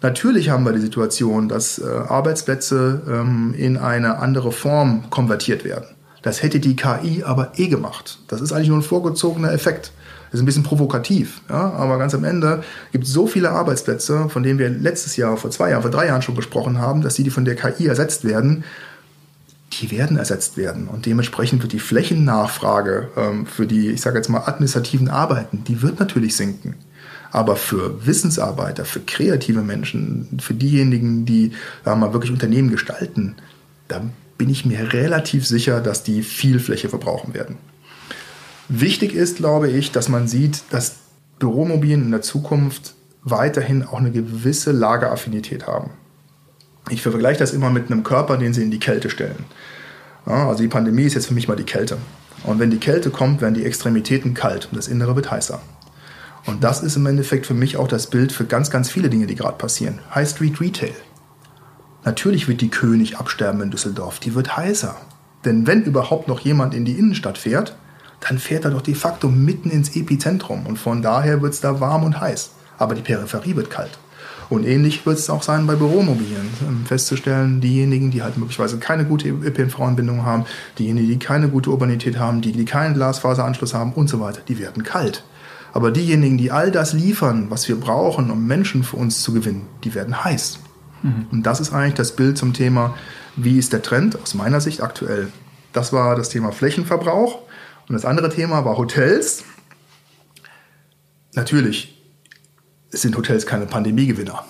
[0.00, 5.86] Natürlich haben wir die Situation, dass äh, Arbeitsplätze ähm, in eine andere Form konvertiert werden.
[6.28, 8.18] Das hätte die KI aber eh gemacht.
[8.28, 9.92] Das ist eigentlich nur ein vorgezogener Effekt.
[10.26, 11.72] Das ist ein bisschen provokativ, ja?
[11.72, 12.62] aber ganz am Ende
[12.92, 16.08] gibt es so viele Arbeitsplätze, von denen wir letztes Jahr, vor zwei Jahren, vor drei
[16.08, 18.62] Jahren schon gesprochen haben, dass die von der KI ersetzt werden,
[19.72, 20.88] die werden ersetzt werden.
[20.88, 25.80] Und dementsprechend wird die Flächennachfrage ähm, für die, ich sage jetzt mal, administrativen Arbeiten, die
[25.80, 26.74] wird natürlich sinken.
[27.30, 31.52] Aber für Wissensarbeiter, für kreative Menschen, für diejenigen, die
[31.86, 33.36] sagen wir mal, wirklich Unternehmen gestalten,
[33.88, 34.02] da
[34.38, 37.58] bin ich mir relativ sicher, dass die viel Fläche verbrauchen werden.
[38.68, 40.96] Wichtig ist, glaube ich, dass man sieht, dass
[41.38, 45.90] Büromobilen in der Zukunft weiterhin auch eine gewisse Lageraffinität haben.
[46.90, 49.44] Ich vergleiche das immer mit einem Körper, den Sie in die Kälte stellen.
[50.26, 51.98] Ja, also die Pandemie ist jetzt für mich mal die Kälte.
[52.44, 55.60] Und wenn die Kälte kommt, werden die Extremitäten kalt und das Innere wird heißer.
[56.46, 59.26] Und das ist im Endeffekt für mich auch das Bild für ganz, ganz viele Dinge,
[59.26, 59.98] die gerade passieren.
[60.14, 60.94] High Street Retail.
[62.08, 64.18] Natürlich wird die König absterben in Düsseldorf.
[64.18, 64.96] Die wird heißer.
[65.44, 67.76] Denn wenn überhaupt noch jemand in die Innenstadt fährt,
[68.26, 70.64] dann fährt er doch de facto mitten ins Epizentrum.
[70.64, 72.52] Und von daher wird es da warm und heiß.
[72.78, 73.98] Aber die Peripherie wird kalt.
[74.48, 76.48] Und ähnlich wird es auch sein bei Büromobilien.
[76.66, 80.46] Ähm, festzustellen, diejenigen, die halt möglicherweise keine gute ÖPNV-Anbindung haben,
[80.78, 84.58] diejenigen, die keine gute Urbanität haben, die, die keinen Glasfaseranschluss haben und so weiter, die
[84.58, 85.24] werden kalt.
[85.74, 89.66] Aber diejenigen, die all das liefern, was wir brauchen, um Menschen für uns zu gewinnen,
[89.84, 90.60] die werden heiß.
[91.02, 91.26] Mhm.
[91.30, 92.94] Und das ist eigentlich das Bild zum Thema,
[93.36, 95.28] wie ist der Trend aus meiner Sicht aktuell.
[95.72, 97.40] Das war das Thema Flächenverbrauch.
[97.88, 99.44] Und das andere Thema war Hotels.
[101.34, 101.94] Natürlich
[102.90, 104.44] sind Hotels keine Pandemiegewinner.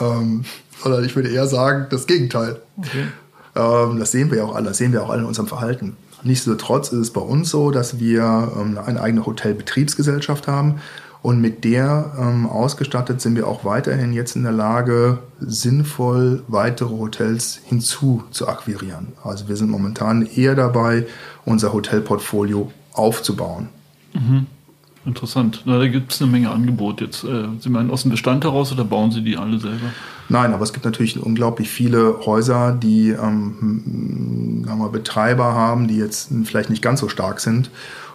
[0.00, 0.44] Ähm,
[0.82, 2.60] sondern ich würde eher sagen, das Gegenteil.
[2.76, 3.06] Okay.
[3.54, 5.96] Ähm, das sehen wir ja auch alle, das sehen wir auch alle in unserem Verhalten.
[6.24, 10.80] Nichtsdestotrotz ist es bei uns so, dass wir ähm, eine eigene Hotelbetriebsgesellschaft haben
[11.22, 16.90] und mit der ähm, ausgestattet sind wir auch weiterhin jetzt in der Lage, sinnvoll weitere
[16.90, 19.08] Hotels hinzu zu akquirieren.
[19.22, 21.06] Also wir sind momentan eher dabei,
[21.44, 23.68] unser Hotelportfolio aufzubauen.
[24.14, 24.46] Mhm.
[25.04, 25.62] Interessant.
[25.64, 27.24] Na, da gibt es eine Menge Angebot jetzt.
[27.24, 29.90] Äh, Sie meinen aus dem Bestand heraus oder bauen Sie die alle selber?
[30.28, 35.96] Nein, aber es gibt natürlich unglaublich viele Häuser, die ähm, sagen wir, Betreiber haben, die
[35.96, 37.70] jetzt vielleicht nicht ganz so stark sind.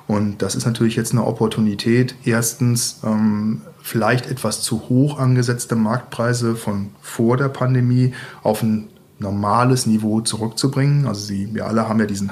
[0.07, 6.55] Und das ist natürlich jetzt eine Opportunität, erstens ähm, vielleicht etwas zu hoch angesetzte Marktpreise
[6.55, 8.87] von vor der Pandemie auf ein
[9.19, 11.07] normales Niveau zurückzubringen.
[11.07, 12.31] Also Sie, wir alle haben ja diesen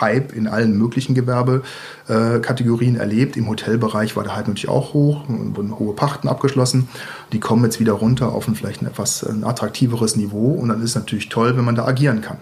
[0.00, 3.36] Hype in allen möglichen Gewerbekategorien erlebt.
[3.36, 6.88] Im Hotelbereich war der Hype natürlich auch hoch, wurden hohe Pachten abgeschlossen.
[7.32, 10.90] Die kommen jetzt wieder runter auf ein vielleicht ein etwas attraktiveres Niveau und dann ist
[10.90, 12.38] es natürlich toll, wenn man da agieren kann.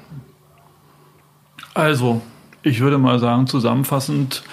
[1.74, 2.20] Also,
[2.62, 4.44] ich würde mal sagen, zusammenfassend,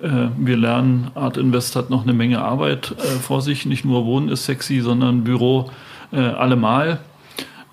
[0.00, 3.64] äh, wir lernen, Art Invest hat noch eine Menge Arbeit äh, vor sich.
[3.66, 5.70] Nicht nur Wohnen ist sexy, sondern Büro
[6.12, 7.00] äh, allemal.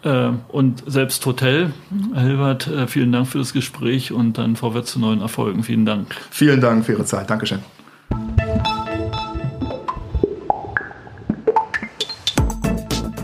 [0.04, 1.72] Äh, und selbst Hotel.
[2.14, 5.64] Herr Hilbert, äh, vielen Dank für das Gespräch und dann vorwärts zu neuen Erfolgen.
[5.64, 6.08] Vielen Dank.
[6.30, 7.30] Vielen Dank für Ihre Zeit.
[7.30, 7.60] Dankeschön.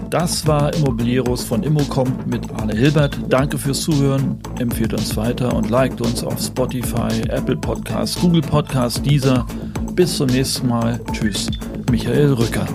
[0.10, 3.16] Das war Immobilieros von Immocom mit Arne Hilbert.
[3.30, 4.40] Danke fürs Zuhören.
[4.58, 9.46] Empfehlt uns weiter und liked uns auf Spotify, Apple Podcasts, Google Podcasts, dieser.
[9.94, 11.00] Bis zum nächsten Mal.
[11.12, 11.48] Tschüss.
[11.92, 12.66] Michael Rücker.